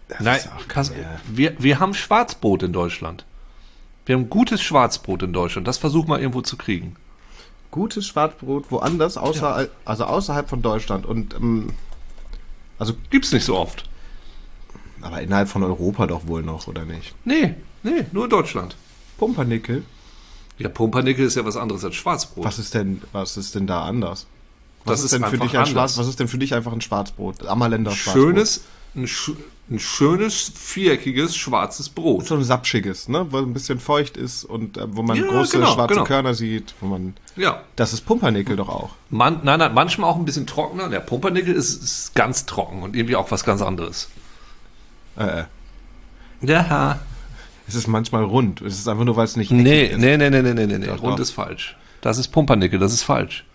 das 0.07 0.21
Nein, 0.21 0.39
Kass, 0.69 0.93
wir, 1.27 1.55
wir 1.59 1.79
haben 1.79 1.93
Schwarzbrot 1.93 2.63
in 2.63 2.71
Deutschland. 2.71 3.25
Wir 4.05 4.15
haben 4.15 4.29
gutes 4.29 4.61
Schwarzbrot 4.61 5.23
in 5.23 5.33
Deutschland. 5.33 5.67
Das 5.67 5.77
versuchen 5.77 6.07
wir 6.07 6.19
irgendwo 6.19 6.41
zu 6.41 6.55
kriegen. 6.55 6.95
Gutes 7.69 8.07
Schwarzbrot 8.07 8.71
woanders, 8.71 9.17
außer, 9.17 9.63
ja. 9.63 9.67
also 9.83 10.05
außerhalb 10.05 10.49
von 10.49 10.61
Deutschland. 10.61 11.05
Und 11.05 11.33
ähm, 11.35 11.73
also 12.79 12.93
gibt's 13.09 13.33
nicht 13.33 13.43
so 13.43 13.57
oft. 13.57 13.88
Aber 15.01 15.21
innerhalb 15.21 15.49
von 15.49 15.63
Europa 15.63 16.07
doch 16.07 16.27
wohl 16.27 16.43
noch, 16.43 16.67
oder 16.67 16.85
nicht? 16.85 17.15
Nee, 17.25 17.55
nee, 17.83 18.05
nur 18.11 18.25
in 18.25 18.29
Deutschland. 18.29 18.75
Pumpernickel. 19.17 19.83
Ja, 20.57 20.69
Pumpernickel 20.69 21.25
ist 21.25 21.35
ja 21.35 21.45
was 21.45 21.55
anderes 21.55 21.85
als 21.85 21.95
Schwarzbrot. 21.95 22.43
Was 22.43 22.59
ist 22.59 22.73
denn, 22.73 23.01
was 23.11 23.37
ist 23.37 23.55
denn 23.55 23.67
da 23.67 23.83
anders? 23.83 24.27
Was 24.85 25.01
das 25.01 25.11
ist, 25.11 25.13
denn 25.13 25.29
für 25.29 25.37
dich 25.37 25.57
ein 25.57 25.65
Schwarz, 25.65 25.97
was 25.97 26.07
ist 26.07 26.19
denn 26.19 26.27
für 26.27 26.37
dich 26.37 26.53
einfach 26.53 26.71
ein 26.71 26.81
Schwarzbrot? 26.81 27.45
Ammerländer 27.45 27.91
Schwarzbrot. 27.91 28.23
Schönes, 28.23 28.63
ein, 28.95 29.07
ein 29.69 29.79
schönes, 29.79 30.51
viereckiges, 30.55 31.35
schwarzes 31.35 31.89
Brot. 31.89 32.25
So 32.25 32.35
ein 32.35 32.43
sapschiges, 32.43 33.07
ne? 33.07 33.27
Wo 33.29 33.37
ein 33.37 33.53
bisschen 33.53 33.79
feucht 33.79 34.17
ist 34.17 34.45
und 34.45 34.77
äh, 34.77 34.95
wo 34.95 35.03
man 35.03 35.17
ja, 35.17 35.27
große 35.27 35.57
genau, 35.57 35.73
schwarze 35.73 35.93
genau. 35.93 36.05
Körner 36.05 36.33
sieht, 36.33 36.73
wo 36.81 36.87
man. 36.87 37.13
Ja. 37.35 37.61
Das 37.75 37.93
ist 37.93 38.01
Pumpernickel 38.01 38.55
doch 38.55 38.69
auch. 38.69 38.91
Man, 39.09 39.41
nein, 39.43 39.59
nein, 39.59 39.73
manchmal 39.73 40.09
auch 40.09 40.15
ein 40.15 40.25
bisschen 40.25 40.47
trockener. 40.47 40.89
Der 40.89 41.01
Pumpernickel 41.01 41.53
ist, 41.53 41.83
ist 41.83 42.15
ganz 42.15 42.45
trocken 42.45 42.81
und 42.81 42.95
irgendwie 42.95 43.15
auch 43.15 43.31
was 43.31 43.43
ganz 43.43 43.61
anderes. 43.61 44.09
Äh. 45.19 45.41
äh. 45.41 45.43
Ja. 46.41 46.99
Es 47.67 47.75
ist 47.75 47.87
manchmal 47.87 48.23
rund. 48.23 48.61
Es 48.61 48.79
ist 48.79 48.87
einfach 48.87 49.05
nur, 49.05 49.15
weil 49.15 49.25
es 49.25 49.35
nicht. 49.35 49.51
Nee, 49.51 49.85
ist. 49.85 49.97
nee, 49.97 50.17
nee, 50.17 50.29
nee, 50.29 50.41
nee, 50.41 50.53
nee, 50.53 50.65
nee, 50.65 50.77
nee. 50.79 50.87
Rund 50.87 51.01
doch. 51.01 51.19
ist 51.19 51.31
falsch. 51.31 51.75
Das 52.01 52.17
ist 52.17 52.29
Pumpernickel, 52.29 52.79
das 52.79 52.93
ist 52.93 53.03
falsch 53.03 53.45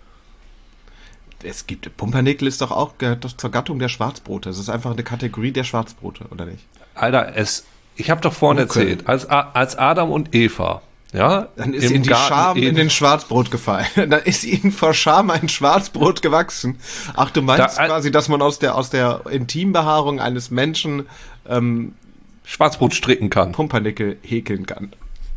es 1.44 1.66
gibt, 1.66 1.96
Pumpernickel 1.96 2.48
ist 2.48 2.60
doch 2.60 2.70
auch, 2.70 2.98
gehört 2.98 3.24
zur 3.24 3.50
Gattung 3.50 3.78
der 3.78 3.88
Schwarzbrote. 3.88 4.50
Es 4.50 4.58
ist 4.58 4.68
einfach 4.68 4.92
eine 4.92 5.02
Kategorie 5.02 5.52
der 5.52 5.64
Schwarzbrote, 5.64 6.24
oder 6.30 6.46
nicht? 6.46 6.64
Alter, 6.94 7.36
es, 7.36 7.64
ich 7.96 8.10
habe 8.10 8.20
doch 8.20 8.32
vorhin 8.32 8.62
okay. 8.62 8.80
erzählt, 8.80 9.08
als, 9.08 9.26
als 9.26 9.76
Adam 9.76 10.10
und 10.10 10.34
Eva, 10.34 10.82
ja, 11.14 11.46
dann 11.54 11.74
ist 11.74 11.92
ihnen 11.92 12.02
die 12.02 12.08
Garten 12.08 12.28
Scham 12.28 12.56
in 12.56 12.74
den 12.74 12.90
Schwarzbrot 12.90 13.52
gefallen. 13.52 13.86
dann 13.94 14.22
ist 14.24 14.42
ihnen 14.42 14.72
vor 14.72 14.94
Scham 14.94 15.30
ein 15.30 15.48
Schwarzbrot 15.48 16.22
gewachsen. 16.22 16.80
Ach, 17.14 17.30
du 17.30 17.40
meinst 17.40 17.78
da, 17.78 17.86
quasi, 17.86 18.10
dass 18.10 18.28
man 18.28 18.42
aus 18.42 18.58
der, 18.58 18.74
aus 18.74 18.90
der 18.90 19.22
Intimbehaarung 19.30 20.18
eines 20.18 20.50
Menschen, 20.50 21.06
ähm, 21.48 21.94
Schwarzbrot 22.42 22.94
stricken 22.94 23.30
kann. 23.30 23.52
Pumpernickel 23.52 24.18
häkeln 24.22 24.66
kann. 24.66 24.92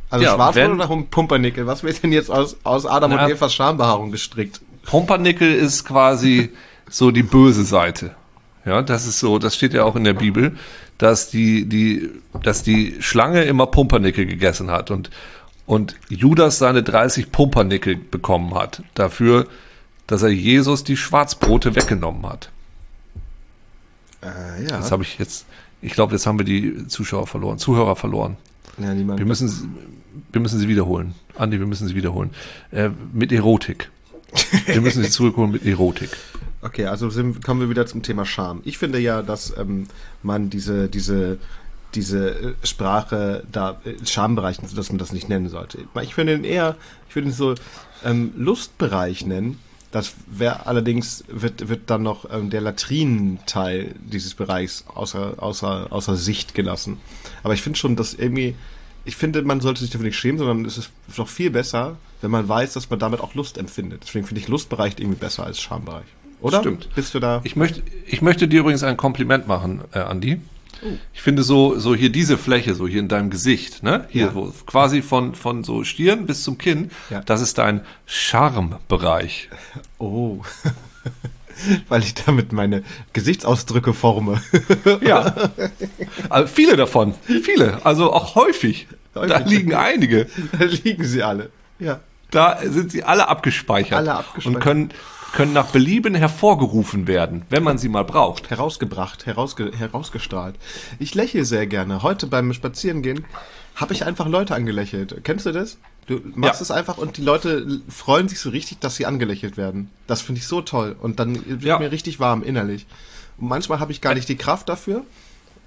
Also 0.10 0.26
ja, 0.26 0.34
Schwarzbrot 0.34 0.63
wenn, 0.63 0.82
oder 0.82 1.04
Pumpernickel? 1.12 1.68
Was 1.68 1.84
wird 1.84 2.02
denn 2.02 2.12
jetzt 2.12 2.32
aus, 2.32 2.58
aus 2.63 2.88
Adam 2.88 3.12
na, 3.12 3.26
und 3.26 3.32
Evas 3.32 3.54
Schambehaarung 3.54 4.12
gestrickt? 4.12 4.62
Pumpernickel 4.84 5.54
ist 5.54 5.86
quasi 5.86 6.50
so 6.90 7.12
die 7.12 7.24
böse 7.24 7.63
Seite. 7.63 8.16
Ja, 8.66 8.82
das 8.82 9.06
ist 9.06 9.20
so, 9.20 9.38
das 9.38 9.56
steht 9.56 9.74
ja 9.74 9.84
auch 9.84 9.96
in 9.96 10.04
der 10.04 10.13
Bibel, 10.13 10.58
dass 10.98 11.30
die, 11.30 11.66
die, 11.66 12.10
dass 12.42 12.63
die 12.63 12.96
Schlange 13.00 13.44
immer 13.44 13.68
Pumpernickel 13.68 14.26
gegessen 14.26 14.72
hat 14.72 14.90
und, 14.90 15.12
und 15.67 15.95
Judas 16.10 16.58
seine 16.58 16.82
30 16.82 17.32
Pumpernickel 17.32 17.97
bekommen 17.97 18.56
hat. 18.56 18.82
Dafür, 18.95 19.47
dass 20.08 20.23
er 20.23 20.30
Jesus 20.30 20.84
die 20.84 20.97
Schwarzbrote 20.97 21.75
weggenommen 21.75 22.25
hat. 22.25 22.49
Äh, 24.23 24.63
ja. 24.63 24.77
Das 24.77 24.91
habe 24.91 25.03
ich 25.03 25.19
jetzt, 25.19 25.45
ich 25.82 25.93
glaube, 25.93 26.13
jetzt 26.13 26.25
haben 26.25 26.39
wir 26.39 26.45
die 26.45 26.88
Zuschauer 26.88 27.27
verloren, 27.27 27.60
Zuhörer 27.60 27.95
verloren. 27.95 28.38
Ja. 28.77 28.95
Wir 28.95 29.25
müssen, 29.25 29.75
wir 30.32 30.41
müssen 30.41 30.60
sie 30.60 30.67
wiederholen. 30.67 31.13
Andi, 31.36 31.60
wir 31.60 31.67
müssen 31.67 31.88
sie 31.88 31.95
wiederholen. 31.95 32.32
Äh, 32.71 32.89
mit 33.13 33.32
Erotik. 33.32 33.91
Wir 34.65 34.82
müssen 34.82 35.03
sie 35.03 35.10
zurückholen 35.10 35.51
mit 35.51 35.65
Erotik. 35.65 36.10
Okay, 36.62 36.86
also 36.86 37.10
sind, 37.10 37.43
kommen 37.43 37.62
wir 37.62 37.69
wieder 37.69 37.86
zum 37.86 38.03
Thema 38.03 38.25
Scham. 38.25 38.62
Ich 38.65 38.77
finde 38.77 38.99
ja, 38.99 39.21
dass 39.21 39.56
ähm, 39.58 39.88
man 40.23 40.49
diese, 40.49 40.89
diese, 40.89 41.38
diese 41.97 42.29
äh, 42.29 42.53
Sprache 42.63 43.43
da 43.51 43.81
äh, 43.83 44.05
Schambereich, 44.05 44.57
dass 44.75 44.89
man 44.89 44.99
das 44.99 45.12
nicht 45.12 45.27
nennen 45.27 45.49
sollte. 45.49 45.79
Ich 46.01 46.15
finde 46.15 46.36
ihn 46.36 46.43
eher, 46.43 46.75
ich 47.10 47.15
würde 47.15 47.29
ihn 47.29 47.33
so 47.33 47.55
ähm, 48.05 48.31
Lustbereich 48.38 49.25
nennen. 49.25 49.60
Das 49.91 50.13
wäre 50.27 50.67
allerdings, 50.67 51.23
wird, 51.27 51.69
wird 51.69 51.89
dann 51.89 52.03
noch 52.03 52.29
ähm, 52.31 52.49
der 52.49 52.62
Latrinenteil 52.62 53.95
dieses 53.99 54.36
Bereichs 54.36 54.86
außer, 54.93 55.36
außer, 55.38 55.88
außer 55.89 56.15
Sicht 56.15 56.53
gelassen. 56.53 56.97
Aber 57.43 57.53
ich 57.53 57.62
finde 57.62 57.79
schon, 57.79 57.95
dass 57.95 58.13
irgendwie 58.13 58.55
ich 59.05 59.15
finde, 59.15 59.41
man 59.41 59.62
sollte 59.62 59.79
sich 59.79 59.89
dafür 59.89 60.05
nicht 60.05 60.17
schämen, 60.17 60.38
sondern 60.38 60.65
es 60.65 60.77
ist 60.77 60.91
doch 61.15 61.29
viel 61.29 61.49
besser, 61.49 61.95
wenn 62.19 62.29
man 62.29 62.49
weiß, 62.49 62.73
dass 62.73 62.89
man 62.89 62.99
damit 62.99 63.21
auch 63.21 63.36
Lust 63.36 63.57
empfindet. 63.57 64.03
Deswegen 64.03 64.27
finde 64.27 64.41
ich 64.41 64.49
Lustbereich 64.49 64.95
irgendwie 64.97 65.17
besser 65.17 65.45
als 65.45 65.62
Schambereich. 65.62 66.05
Oder? 66.41 66.60
Stimmt. 66.60 66.89
Bist 66.93 67.13
du 67.13 67.19
da? 67.19 67.39
Ich 67.45 67.55
möchte, 67.55 67.81
ich 68.05 68.21
möchte 68.21 68.49
dir 68.49 68.60
übrigens 68.60 68.83
ein 68.83 68.97
Kompliment 68.97 69.47
machen, 69.47 69.81
äh, 69.93 69.99
Andi. 69.99 70.41
Oh. 70.84 70.98
Ich 71.13 71.22
finde 71.22 71.44
so, 71.44 71.78
so 71.80 71.96
hier 71.96 72.10
diese 72.10 72.38
Fläche, 72.38 72.76
so 72.76 72.88
hier 72.88 73.00
in 73.00 73.08
deinem 73.08 73.30
Gesicht, 73.30 73.84
ne? 73.84 74.06
Hier, 74.10 74.28
ja. 74.28 74.36
wo, 74.36 74.54
quasi 74.66 75.02
von, 75.02 75.36
von 75.36 75.63
so 75.63 75.84
Stirn 75.84 76.26
bis 76.26 76.44
zum 76.44 76.58
Kinn, 76.58 76.92
ja. 77.10 77.22
das 77.22 77.42
ist 77.42 77.58
dein 77.58 77.82
Charmbereich. 78.06 79.50
Oh. 80.00 80.44
weil 81.90 82.04
ich 82.04 82.13
damit 82.13 82.52
meine 82.52 82.84
Gesichtsausdrücke 83.13 83.94
forme. 83.94 84.42
ja. 85.02 85.34
Also 86.30 86.48
viele 86.48 86.76
davon. 86.76 87.16
Viele. 87.24 87.86
Also 87.86 88.13
auch 88.13 88.36
häufig. 88.36 88.88
häufig. 89.16 89.30
Da 89.30 89.40
liegen 89.40 89.74
einige. 89.74 90.28
Da 90.58 90.66
liegen 90.66 91.04
sie 91.04 91.24
alle. 91.24 91.50
Ja. 91.80 92.00
Da 92.32 92.60
sind 92.63 92.92
sie 92.92 93.04
alle 93.04 93.28
abgespeichert. 93.28 93.98
Alle 93.98 94.16
abgespeichert. 94.16 94.56
Und 94.56 94.62
können, 94.62 94.90
können 95.38 95.54
nach 95.54 95.67
Belieben 95.67 96.15
hervorgerufen 96.15 97.06
werden, 97.06 97.43
wenn 97.52 97.62
man 97.62 97.78
sie 97.78 97.89
mal 97.89 98.04
braucht. 98.04 98.50
Herausgebracht, 98.50 99.28
herausge 99.28 99.71
herausgestrahlt. 99.71 100.56
Ich 100.97 101.13
lächle 101.13 101.45
sehr 101.45 101.67
gerne. 101.67 102.02
Heute 102.02 102.26
beim 102.26 102.52
Spazierengehen 102.54 103.23
habe 103.76 103.93
ich 103.93 104.04
einfach 104.04 104.28
Leute 104.28 104.56
angelächelt. 104.56 105.23
Kennst 105.23 105.45
du 105.45 105.52
das? 105.52 105.78
Du 106.08 106.21
machst 106.34 106.60
ja. 106.60 106.63
es 106.63 106.71
einfach 106.71 106.97
und 106.97 107.17
die 107.17 107.21
Leute 107.21 107.82
freuen 107.88 108.28
sich 108.28 108.39
so 108.39 108.50
richtig, 108.50 108.80
dass 108.80 108.95
sie 108.95 109.06
angelächelt 109.06 109.58
werden. 109.58 109.91
Das 110.08 110.23
finde 110.23 110.39
ich 110.39 110.47
so 110.47 110.62
toll. 110.62 110.95
Und 111.00 111.19
dann 111.19 111.36
wird 111.45 111.62
ja. 111.62 111.78
mir 111.78 111.91
richtig 111.91 112.19
warm 112.19 112.41
innerlich. 112.41 112.88
Und 113.38 113.47
manchmal 113.47 113.80
habe 113.80 113.91
ich 113.91 114.02
gar 114.02 114.15
nicht 114.15 114.28
die 114.30 114.38
Kraft 114.38 114.67
dafür, 114.69 115.04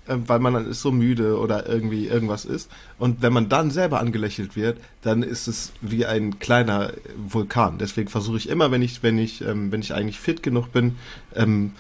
weil 0.07 0.39
man 0.41 0.55
dann 0.55 0.69
ist 0.69 0.83
so 0.83 0.91
müde 0.91 1.39
oder 1.39 1.69
irgendwie 1.69 2.07
irgendwas 2.07 2.45
ist. 2.45 2.71
Und 2.99 3.23
wenn 3.23 3.33
man 3.33 3.49
dann 3.49 3.71
selber 3.71 4.01
angelächelt 4.01 4.57
wird, 4.57 4.79
dann 5.03 5.23
ist 5.23 5.47
es 5.47 5.73
wie 5.81 6.07
ein 6.07 6.39
kleiner 6.39 6.93
Vulkan. 7.17 7.79
Deswegen 7.79 8.09
versuche 8.09 8.37
ich 8.37 8.49
immer, 8.49 8.71
wenn 8.71 8.83
ich, 8.83 9.03
wenn 9.03 9.19
ich, 9.19 9.43
ähm, 9.43 9.71
wenn 9.73 9.81
ich 9.81 9.95
eigentlich 9.95 10.19
fit 10.19 10.43
genug 10.43 10.73
bin, 10.73 10.97
ähm, 11.35 11.73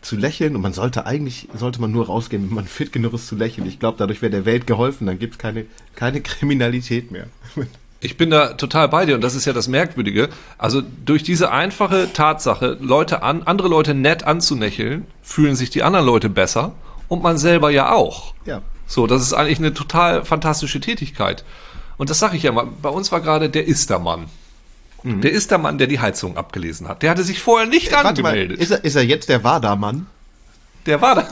zu 0.00 0.16
lächeln 0.16 0.54
und 0.54 0.62
man 0.62 0.72
sollte 0.72 1.06
eigentlich, 1.06 1.48
sollte 1.54 1.80
man 1.80 1.90
nur 1.90 2.06
rausgehen, 2.06 2.48
wenn 2.48 2.54
man 2.54 2.66
fit 2.66 2.92
genug 2.92 3.14
ist 3.14 3.26
zu 3.26 3.36
lächeln. 3.36 3.66
Ich 3.66 3.78
glaube, 3.78 3.98
dadurch 3.98 4.22
wäre 4.22 4.30
der 4.30 4.44
Welt 4.44 4.66
geholfen, 4.66 5.06
dann 5.06 5.18
gibt 5.18 5.34
es 5.34 5.38
keine, 5.38 5.66
keine 5.94 6.20
Kriminalität 6.20 7.10
mehr. 7.10 7.26
Ich 8.00 8.16
bin 8.16 8.30
da 8.30 8.52
total 8.52 8.88
bei 8.88 9.06
dir 9.06 9.16
und 9.16 9.22
das 9.22 9.34
ist 9.34 9.44
ja 9.44 9.52
das 9.52 9.66
Merkwürdige. 9.66 10.28
Also 10.56 10.84
durch 11.04 11.24
diese 11.24 11.50
einfache 11.50 12.08
Tatsache, 12.12 12.78
Leute 12.80 13.24
an, 13.24 13.42
andere 13.42 13.66
Leute 13.66 13.92
nett 13.92 14.22
anzunächeln, 14.22 15.04
fühlen 15.20 15.56
sich 15.56 15.70
die 15.70 15.82
anderen 15.82 16.06
Leute 16.06 16.28
besser 16.28 16.76
und 17.08 17.22
man 17.22 17.38
selber 17.38 17.70
ja 17.70 17.92
auch. 17.92 18.34
Ja. 18.44 18.62
So, 18.86 19.06
das 19.06 19.22
ist 19.22 19.32
eigentlich 19.32 19.58
eine 19.58 19.74
total 19.74 20.24
fantastische 20.24 20.80
Tätigkeit. 20.80 21.44
Und 21.96 22.10
das 22.10 22.18
sage 22.18 22.36
ich 22.36 22.42
ja 22.44 22.52
mal, 22.52 22.66
bei 22.80 22.88
uns 22.90 23.10
war 23.12 23.20
gerade 23.20 23.50
der 23.50 23.66
Istermann. 23.68 24.26
Mhm. 25.02 25.20
Der 25.20 25.32
Istermann, 25.32 25.78
der 25.78 25.86
die 25.88 26.00
Heizung 26.00 26.36
abgelesen 26.36 26.88
hat. 26.88 27.02
Der 27.02 27.10
hatte 27.10 27.22
sich 27.24 27.40
vorher 27.40 27.66
nicht 27.68 27.92
Warte 27.92 28.08
angemeldet. 28.08 28.58
Mal, 28.58 28.62
ist, 28.62 28.70
er, 28.70 28.84
ist 28.84 28.94
er 28.96 29.04
jetzt 29.04 29.28
der 29.28 29.44
Wadermann? 29.44 30.06
Der 30.86 31.00
war 31.02 31.14
da. 31.16 31.28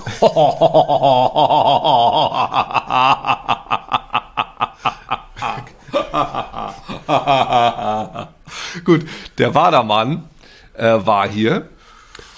Gut, 8.84 9.06
der 9.38 9.54
Wadermann 9.54 10.28
äh, 10.74 10.98
war 11.04 11.28
hier 11.28 11.68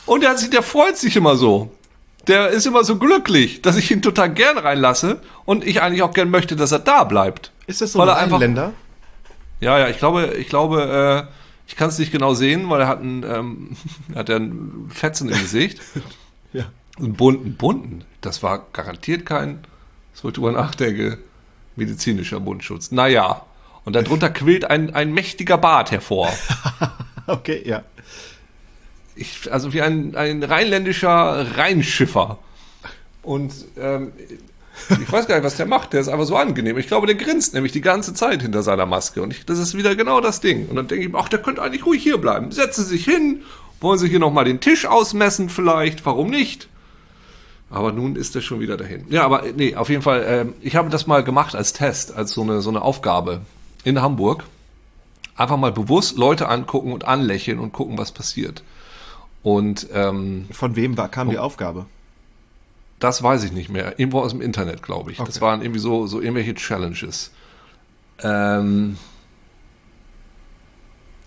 und 0.07 0.27
hat 0.27 0.38
sich- 0.38 0.51
der 0.51 0.62
freut 0.62 0.96
sich 0.96 1.16
immer 1.16 1.37
so. 1.37 1.72
Der 2.29 2.49
ist 2.51 2.67
immer 2.67 2.85
so 2.85 2.97
glücklich, 2.99 3.62
dass 3.62 3.77
ich 3.77 3.91
ihn 3.91 4.03
total 4.03 4.33
gern 4.33 4.59
reinlasse 4.59 5.21
und 5.45 5.64
ich 5.67 5.81
eigentlich 5.83 6.03
auch 6.03 6.12
gern 6.12 6.31
möchte, 6.31 6.57
dass 6.57 6.73
er 6.73 6.79
da 6.79 7.05
bleibt. 7.05 7.53
Ist 7.67 7.81
das 7.81 7.93
so 7.93 7.99
Weil 7.99 8.11
ein 8.11 8.17
er 8.17 8.23
einfach- 8.23 8.38
Länder? 8.41 8.73
Ja, 9.61 9.79
ja, 9.79 9.88
ich 9.88 9.99
glaube, 9.99 10.35
ich 10.38 10.49
glaube, 10.49 11.27
äh, 11.29 11.33
ich 11.67 11.75
kann 11.77 11.88
es 11.88 11.99
nicht 11.99 12.12
genau 12.12 12.35
sehen, 12.35 12.71
weil 12.71 12.81
er 12.83 12.87
hat 12.88 13.01
einen, 13.01 13.23
ähm, 13.25 13.77
er 14.12 14.21
hat 14.21 14.29
ja 14.29 14.37
einen 14.37 14.91
Fetzen 14.95 15.29
im 15.29 15.38
Gesicht. 15.41 15.81
Ja. 16.55 16.64
Einen 16.99 17.12
bunten, 17.12 17.57
bunten. 17.57 18.05
Das 18.23 18.43
war 18.43 18.67
garantiert 18.73 19.27
kein, 19.27 19.59
so 20.14 20.29
ich 20.29 20.35
drüber 20.35 20.51
nachdenke, 20.51 21.19
medizinischer 21.77 22.41
Mundschutz. 22.41 22.91
Naja. 22.91 23.43
Und 23.85 23.95
darunter 23.97 24.31
quillt 24.38 24.64
ein, 24.64 24.95
ein 24.95 25.12
mächtiger 25.12 25.59
Bart 25.59 25.91
hervor. 25.91 26.33
Okay, 27.27 27.62
ja. 27.67 27.83
Ich, 29.19 29.53
also 29.53 29.73
wie 29.73 29.83
ein, 29.83 30.15
ein 30.15 30.43
rheinländischer 30.43 31.57
Rheinschiffer. 31.57 32.39
Und 33.23 33.53
ähm, 33.79 34.13
ich 34.91 35.13
weiß 35.13 35.27
gar 35.27 35.37
nicht, 35.37 35.45
was 35.45 35.57
der 35.57 35.67
macht. 35.67 35.93
Der 35.93 36.01
ist 36.01 36.09
einfach 36.09 36.25
so 36.25 36.37
angenehm. 36.37 36.79
Ich 36.79 36.87
glaube, 36.87 37.07
der 37.07 37.17
grinst 37.17 37.53
nämlich 37.53 37.73
die 37.73 37.81
ganze 37.81 38.15
Zeit 38.15 38.43
hinter 38.43 38.63
seiner 38.63 38.87
Maske. 38.87 39.23
Und 39.23 39.33
ich, 39.33 39.45
das 39.45 39.59
ist 39.59 39.77
wieder 39.77 39.97
genau 39.97 40.21
das 40.21 40.41
Ding. 40.41 40.69
Und 40.69 40.77
dann 40.77 40.89
denke 40.89 41.07
ich, 41.07 41.15
ach, 41.15 41.29
der 41.29 41.43
könnte 41.43 41.63
eigentlich 41.63 41.85
ruhig 41.85 42.03
hier 42.03 42.19
bleiben. 42.19 42.53
Setzen 42.53 42.85
Sie 42.85 42.97
sich 42.97 43.05
hin. 43.05 43.43
Wollen 43.81 43.99
Sie 43.99 44.09
hier 44.09 44.19
nochmal 44.19 44.45
den 44.45 44.61
Tisch 44.61 44.87
ausmessen 44.87 45.49
vielleicht? 45.49 46.07
Warum 46.07 46.31
nicht? 46.31 46.69
Aber 47.71 47.93
nun 47.93 48.17
ist 48.17 48.35
er 48.35 48.41
schon 48.41 48.61
wieder 48.61 48.77
dahin. 48.77 49.05
Ja, 49.11 49.25
aber 49.25 49.45
äh, 49.45 49.53
nee, 49.55 49.75
auf 49.77 49.91
jeden 49.91 50.03
Fall. 50.03 50.25
Ähm, 50.27 50.55
ich 50.61 50.77
habe 50.77 50.91
das 50.91 51.07
mal 51.07 51.23
gemacht 51.23 51.55
als 51.55 51.73
Test, 51.73 52.15
als 52.15 52.33
so 52.33 52.43
eine, 52.43 52.63
so 52.63 52.71
eine 52.71 52.83
Aufgabe 52.83 53.43
in 53.85 54.01
Hamburg. 54.01 54.45
Einfach 55.37 55.57
mal 55.57 55.73
bewusst 55.73 56.17
Leute 56.17 56.49
angucken 56.49 56.93
und 56.93 57.05
anlächeln 57.05 57.59
und 57.59 57.73
gucken, 57.73 57.99
was 57.99 58.11
passiert. 58.11 58.63
Und 59.42 59.87
ähm, 59.92 60.46
Von 60.51 60.77
wem 60.77 60.96
war, 60.96 61.09
kam 61.09 61.31
die 61.31 61.38
Aufgabe? 61.38 61.87
das 62.98 63.22
weiß 63.22 63.44
ich 63.44 63.53
nicht 63.53 63.68
mehr. 63.70 64.01
Irgendwo 64.01 64.20
aus 64.20 64.33
dem 64.33 64.40
Internet, 64.40 64.83
glaube 64.83 65.12
ich. 65.12 65.18
Das 65.18 65.29
Okay. 65.29 65.40
waren 65.40 65.62
irgendwie 65.62 65.79
so, 65.79 66.09
so 66.09 66.20
irgendwelche 66.20 66.55
Challenges. 66.57 67.31
Ähm, 68.20 68.96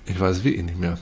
ich 0.06 0.20
weiß 0.20 0.38
es 0.38 0.44
wirklich 0.44 0.64
nicht 0.66 0.78
mehr. 0.78 0.98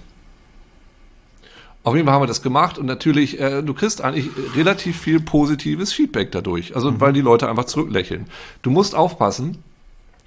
Auf 1.83 1.95
jeden 1.95 2.05
Fall 2.05 2.13
haben 2.13 2.21
wir 2.21 2.27
das 2.27 2.43
gemacht 2.43 2.77
und 2.77 2.85
natürlich, 2.85 3.39
äh, 3.39 3.63
du 3.63 3.73
kriegst 3.73 4.01
eigentlich 4.01 4.29
relativ 4.55 4.99
viel 4.99 5.19
positives 5.19 5.91
Feedback 5.93 6.31
dadurch. 6.31 6.75
Also, 6.75 6.99
weil 7.01 7.13
die 7.13 7.21
Leute 7.21 7.49
einfach 7.49 7.65
zurücklächeln. 7.65 8.27
Du 8.61 8.69
musst 8.69 8.93
aufpassen, 8.93 9.63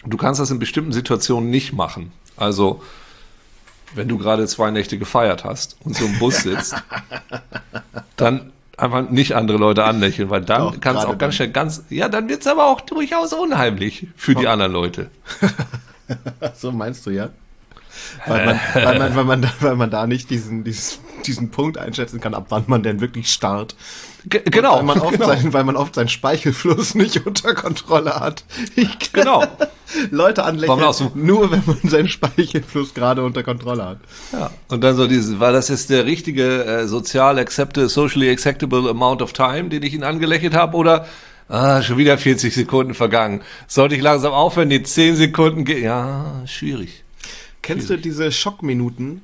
du 0.04 0.16
kannst 0.16 0.40
das 0.40 0.50
in 0.50 0.58
bestimmten 0.58 0.92
Situationen 0.92 1.50
nicht 1.50 1.72
machen. 1.72 2.10
Also, 2.36 2.82
wenn 3.94 4.08
du 4.08 4.18
gerade 4.18 4.46
zwei 4.46 4.70
Nächte 4.70 4.98
gefeiert 4.98 5.44
hast 5.44 5.76
und 5.84 5.96
so 5.96 6.04
im 6.04 6.18
Bus 6.18 6.42
sitzt, 6.42 6.74
dann 8.16 8.52
einfach 8.76 9.08
nicht 9.10 9.36
andere 9.36 9.58
Leute 9.58 9.84
anlächeln, 9.84 10.30
weil 10.30 10.42
dann 10.42 10.80
kann 10.80 10.96
es 10.96 11.04
auch 11.04 11.18
ganz 11.18 11.34
schnell 11.34 11.50
ganz, 11.50 11.84
ja, 11.90 12.08
dann 12.08 12.28
wird's 12.28 12.46
aber 12.46 12.66
auch 12.66 12.80
durchaus 12.80 13.32
unheimlich 13.32 14.06
für 14.16 14.34
die 14.34 14.48
anderen 14.48 14.72
Leute. 14.72 15.10
So 16.54 16.72
meinst 16.72 17.06
du, 17.06 17.10
ja? 17.10 17.30
Weil 18.26 18.46
man, 18.46 18.60
weil 18.74 18.98
man, 18.98 19.16
weil 19.16 19.24
man, 19.24 19.42
da, 19.42 19.52
weil 19.60 19.76
man 19.76 19.90
da 19.90 20.06
nicht 20.06 20.30
diesen, 20.30 20.64
diesen, 20.64 20.98
diesen 21.26 21.50
Punkt 21.50 21.78
einschätzen 21.78 22.20
kann, 22.20 22.34
ab 22.34 22.46
wann 22.48 22.64
man 22.66 22.82
denn 22.82 23.00
wirklich 23.00 23.32
starrt. 23.32 23.74
G 24.24 24.40
genau, 24.44 24.76
Weil 24.76 24.82
man 24.84 25.00
oft, 25.00 25.12
genau, 25.12 25.26
seinen, 25.26 25.52
weil 25.52 25.64
man 25.64 25.76
oft 25.76 25.96
seinen 25.96 26.08
Speichelfluss 26.08 26.94
nicht 26.94 27.26
unter 27.26 27.54
Kontrolle 27.54 28.20
hat. 28.20 28.44
Ich 28.76 29.12
genau. 29.12 29.44
Leute 30.10 30.44
anlächeln, 30.44 30.92
so? 30.92 31.10
nur 31.14 31.50
wenn 31.50 31.62
man 31.66 31.78
seinen 31.82 32.08
Speichelfluss 32.08 32.94
gerade 32.94 33.24
unter 33.24 33.42
Kontrolle 33.42 33.84
hat. 33.84 33.98
Ja. 34.32 34.50
Und 34.68 34.82
dann 34.82 34.96
so 34.96 35.06
dieses, 35.06 35.40
war 35.40 35.52
das 35.52 35.68
jetzt 35.68 35.90
der 35.90 36.06
richtige 36.06 36.64
äh, 36.64 36.86
sozial 36.86 37.38
acceptable, 37.38 37.88
socially 37.88 38.30
acceptable 38.30 38.88
amount 38.88 39.22
of 39.22 39.32
time, 39.32 39.68
den 39.68 39.82
ich 39.82 39.92
ihn 39.92 40.04
angelächelt 40.04 40.54
habe, 40.54 40.76
oder 40.76 41.06
ah, 41.48 41.82
schon 41.82 41.98
wieder 41.98 42.16
40 42.16 42.54
Sekunden 42.54 42.94
vergangen. 42.94 43.42
Sollte 43.66 43.96
ich 43.96 44.02
langsam 44.02 44.32
aufhören, 44.32 44.70
die 44.70 44.82
10 44.82 45.16
Sekunden 45.16 45.64
gehen? 45.64 45.82
Ja, 45.82 46.42
schwierig. 46.46 47.01
Kennst 47.62 47.90
du 47.90 47.96
diese 47.96 48.32
Schockminuten, 48.32 49.22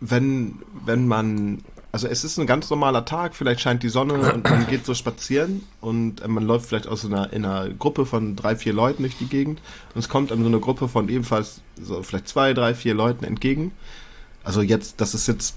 wenn, 0.00 0.58
wenn 0.84 1.08
man, 1.08 1.62
also 1.90 2.06
es 2.06 2.22
ist 2.22 2.38
ein 2.38 2.46
ganz 2.46 2.68
normaler 2.68 3.04
Tag, 3.04 3.34
vielleicht 3.34 3.60
scheint 3.60 3.82
die 3.82 3.88
Sonne 3.88 4.14
und 4.14 4.44
man 4.44 4.66
geht 4.66 4.84
so 4.84 4.94
spazieren 4.94 5.62
und 5.80 6.26
man 6.26 6.44
läuft 6.44 6.66
vielleicht 6.66 6.86
aus 6.86 7.04
einer, 7.04 7.32
in 7.32 7.44
einer 7.44 7.70
Gruppe 7.70 8.04
von 8.04 8.36
drei, 8.36 8.56
vier 8.56 8.74
Leuten 8.74 9.02
durch 9.02 9.16
die 9.16 9.26
Gegend 9.26 9.60
und 9.94 9.98
es 9.98 10.08
kommt 10.10 10.32
einem 10.32 10.42
so 10.42 10.48
eine 10.48 10.60
Gruppe 10.60 10.88
von 10.88 11.08
ebenfalls 11.08 11.62
so 11.80 12.02
vielleicht 12.02 12.28
zwei, 12.28 12.52
drei, 12.52 12.74
vier 12.74 12.94
Leuten 12.94 13.24
entgegen. 13.24 13.72
Also 14.44 14.60
jetzt, 14.60 15.00
das 15.00 15.14
ist 15.14 15.26
jetzt, 15.26 15.56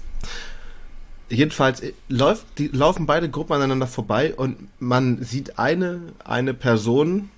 jedenfalls 1.28 1.80
äh, 1.80 1.92
läuft, 2.08 2.46
die 2.58 2.68
laufen 2.68 3.06
beide 3.06 3.28
Gruppen 3.28 3.52
aneinander 3.54 3.86
vorbei 3.86 4.34
und 4.34 4.68
man 4.80 5.22
sieht 5.22 5.58
eine, 5.58 6.00
eine 6.24 6.54
Person, 6.54 7.30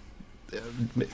äh, 0.53 1.05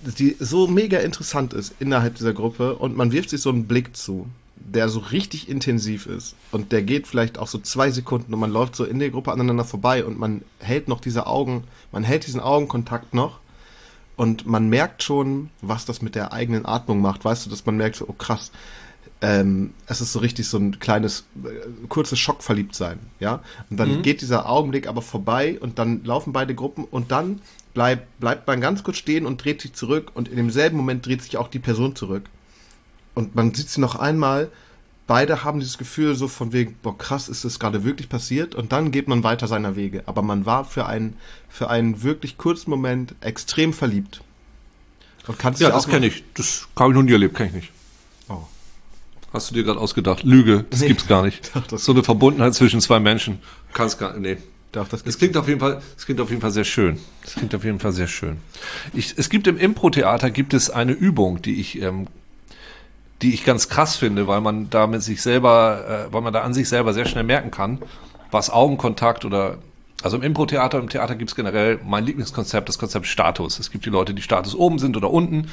die 0.00 0.36
so 0.38 0.66
mega 0.66 0.98
interessant 0.98 1.52
ist 1.52 1.74
innerhalb 1.80 2.14
dieser 2.16 2.32
Gruppe 2.32 2.76
und 2.76 2.96
man 2.96 3.12
wirft 3.12 3.30
sich 3.30 3.40
so 3.40 3.50
einen 3.50 3.66
Blick 3.66 3.96
zu, 3.96 4.26
der 4.56 4.88
so 4.88 5.00
richtig 5.00 5.48
intensiv 5.48 6.06
ist 6.06 6.34
und 6.52 6.72
der 6.72 6.82
geht 6.82 7.06
vielleicht 7.06 7.38
auch 7.38 7.48
so 7.48 7.58
zwei 7.58 7.90
Sekunden 7.90 8.32
und 8.32 8.40
man 8.40 8.52
läuft 8.52 8.76
so 8.76 8.84
in 8.84 8.98
der 8.98 9.10
Gruppe 9.10 9.32
aneinander 9.32 9.64
vorbei 9.64 10.04
und 10.04 10.18
man 10.18 10.42
hält 10.60 10.88
noch 10.88 11.00
diese 11.00 11.26
Augen, 11.26 11.64
man 11.92 12.04
hält 12.04 12.26
diesen 12.26 12.40
Augenkontakt 12.40 13.14
noch 13.14 13.40
und 14.16 14.46
man 14.46 14.68
merkt 14.68 15.02
schon, 15.02 15.50
was 15.62 15.84
das 15.84 16.02
mit 16.02 16.14
der 16.14 16.32
eigenen 16.32 16.66
Atmung 16.66 17.00
macht. 17.00 17.24
Weißt 17.24 17.46
du, 17.46 17.50
dass 17.50 17.66
man 17.66 17.76
merkt, 17.76 17.96
so, 17.96 18.06
oh 18.08 18.12
krass, 18.12 18.50
ähm, 19.20 19.74
es 19.86 20.00
ist 20.00 20.12
so 20.12 20.20
richtig 20.20 20.48
so 20.48 20.58
ein 20.58 20.78
kleines, 20.78 21.24
äh, 21.44 21.86
kurzes 21.88 22.18
Schockverliebtsein, 22.18 22.98
ja. 23.18 23.42
Und 23.68 23.78
dann 23.78 24.02
geht 24.02 24.20
dieser 24.20 24.48
Augenblick 24.48 24.86
aber 24.86 25.02
vorbei 25.02 25.58
und 25.60 25.78
dann 25.78 26.04
laufen 26.04 26.32
beide 26.32 26.54
Gruppen 26.54 26.84
und 26.84 27.10
dann 27.10 27.40
bleibt, 27.74 28.20
bleibt 28.20 28.46
man 28.46 28.60
ganz 28.60 28.82
kurz 28.82 28.98
stehen 28.98 29.26
und 29.26 29.42
dreht 29.44 29.60
sich 29.60 29.72
zurück 29.72 30.12
und 30.14 30.28
in 30.28 30.36
demselben 30.36 30.76
Moment 30.76 31.04
dreht 31.04 31.22
sich 31.22 31.36
auch 31.36 31.48
die 31.48 31.58
Person 31.58 31.96
zurück. 31.96 32.24
Und 33.14 33.34
man 33.34 33.52
sieht 33.52 33.68
sie 33.68 33.80
noch 33.80 33.96
einmal, 33.96 34.50
beide 35.08 35.42
haben 35.42 35.58
dieses 35.58 35.78
Gefühl 35.78 36.14
so 36.14 36.28
von 36.28 36.52
wegen, 36.52 36.76
boah 36.82 36.96
krass, 36.96 37.28
ist 37.28 37.44
das 37.44 37.58
gerade 37.58 37.82
wirklich 37.82 38.08
passiert? 38.08 38.54
Und 38.54 38.70
dann 38.70 38.92
geht 38.92 39.08
man 39.08 39.24
weiter 39.24 39.48
seiner 39.48 39.74
Wege. 39.74 40.04
Aber 40.06 40.22
man 40.22 40.46
war 40.46 40.64
für 40.64 40.86
einen, 40.86 41.16
für 41.48 41.68
einen 41.68 42.04
wirklich 42.04 42.38
kurzen 42.38 42.70
Moment 42.70 43.16
extrem 43.20 43.72
verliebt. 43.72 44.22
Und 45.26 45.38
kannst 45.38 45.60
Ja, 45.60 45.70
das 45.70 45.88
kenne 45.88 46.06
ich. 46.06 46.22
Das 46.34 46.68
habe 46.78 46.90
ich 46.90 46.94
noch 46.94 47.02
nie 47.02 47.12
erlebt, 47.12 47.34
kenne 47.34 47.48
ich 47.48 47.54
nicht. 47.54 47.72
Hast 49.32 49.50
du 49.50 49.54
dir 49.54 49.64
gerade 49.64 49.78
ausgedacht? 49.78 50.22
Lüge, 50.22 50.64
das 50.70 50.80
Nee. 50.80 50.88
gibt's 50.88 51.06
gar 51.06 51.22
nicht. 51.22 51.50
Das- 51.70 51.84
so 51.84 51.92
eine 51.92 52.02
Verbundenheit 52.02 52.54
zwischen 52.54 52.80
zwei 52.80 52.98
Menschen. 53.00 53.38
Kannst 53.74 53.98
gar 53.98 54.16
nee. 54.16 54.38
Doch, 54.72 54.86
das 54.88 55.00
Es 55.00 55.04
gibt's. 55.04 55.18
klingt 55.18 55.36
auf 55.36 55.48
jeden 55.48 55.60
Fall, 55.60 55.80
es 55.96 56.04
klingt 56.04 56.20
auf 56.20 56.28
jeden 56.30 56.40
Fall 56.42 56.50
sehr 56.50 56.64
schön. 56.64 56.98
Es 57.24 57.34
klingt 57.34 57.54
auf 57.54 57.64
jeden 57.64 57.78
Fall 57.80 57.92
sehr 57.92 58.06
schön. 58.06 58.36
Ich, 58.92 59.14
es 59.16 59.30
gibt 59.30 59.46
im 59.46 59.56
Impro-Theater 59.58 60.30
gibt 60.30 60.52
es 60.54 60.68
eine 60.70 60.92
Übung, 60.92 61.40
die 61.42 61.58
ich, 61.60 61.80
ähm, 61.80 62.06
die 63.22 63.32
ich 63.34 63.44
ganz 63.44 63.68
krass 63.68 63.96
finde, 63.96 64.26
weil 64.26 64.40
man 64.42 64.68
da 64.70 64.86
mit 64.86 65.02
sich 65.02 65.22
selber, 65.22 66.06
äh, 66.08 66.12
weil 66.12 66.20
man 66.20 66.32
da 66.32 66.42
an 66.42 66.52
sich 66.54 66.68
selber 66.68 66.92
sehr 66.92 67.06
schnell 67.06 67.24
merken 67.24 67.50
kann, 67.50 67.78
was 68.30 68.50
Augenkontakt 68.50 69.24
oder 69.24 69.58
also 70.02 70.16
im 70.18 70.22
Impro-Theater, 70.22 70.78
im 70.78 70.88
Theater 70.88 71.16
gibt 71.16 71.30
es 71.30 71.34
generell 71.34 71.80
mein 71.84 72.04
Lieblingskonzept, 72.04 72.68
das 72.68 72.78
Konzept 72.78 73.06
Status. 73.08 73.58
Es 73.58 73.70
gibt 73.72 73.84
die 73.84 73.90
Leute, 73.90 74.14
die 74.14 74.22
Status 74.22 74.54
oben 74.54 74.78
sind 74.78 74.96
oder 74.96 75.10
unten. 75.10 75.48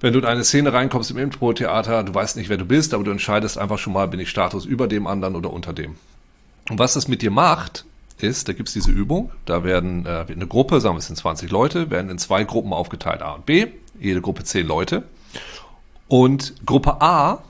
Wenn 0.00 0.12
du 0.12 0.18
in 0.18 0.24
eine 0.24 0.44
Szene 0.44 0.72
reinkommst 0.72 1.10
im 1.10 1.18
Impro-Theater, 1.18 2.02
du 2.02 2.14
weißt 2.14 2.36
nicht, 2.36 2.48
wer 2.48 2.56
du 2.56 2.64
bist, 2.64 2.94
aber 2.94 3.04
du 3.04 3.10
entscheidest 3.10 3.58
einfach 3.58 3.78
schon 3.78 3.92
mal, 3.92 4.08
bin 4.08 4.20
ich 4.20 4.30
Status 4.30 4.64
über 4.64 4.88
dem 4.88 5.06
anderen 5.06 5.36
oder 5.36 5.52
unter 5.52 5.72
dem. 5.72 5.96
Und 6.68 6.78
was 6.78 6.94
das 6.94 7.08
mit 7.08 7.22
dir 7.22 7.30
macht, 7.30 7.84
ist, 8.18 8.48
da 8.48 8.52
gibt's 8.52 8.72
diese 8.72 8.90
Übung, 8.90 9.30
da 9.44 9.64
werden 9.64 10.06
äh, 10.06 10.24
eine 10.28 10.46
Gruppe, 10.46 10.80
sagen 10.80 10.94
wir 10.94 11.00
es 11.00 11.06
sind 11.06 11.16
20 11.16 11.50
Leute, 11.50 11.90
werden 11.90 12.10
in 12.10 12.18
zwei 12.18 12.44
Gruppen 12.44 12.72
aufgeteilt, 12.72 13.22
A 13.22 13.32
und 13.32 13.46
B, 13.46 13.66
jede 14.00 14.20
Gruppe 14.20 14.44
10 14.44 14.66
Leute. 14.66 15.04
Und 16.08 16.54
Gruppe 16.64 17.00
A 17.00 17.42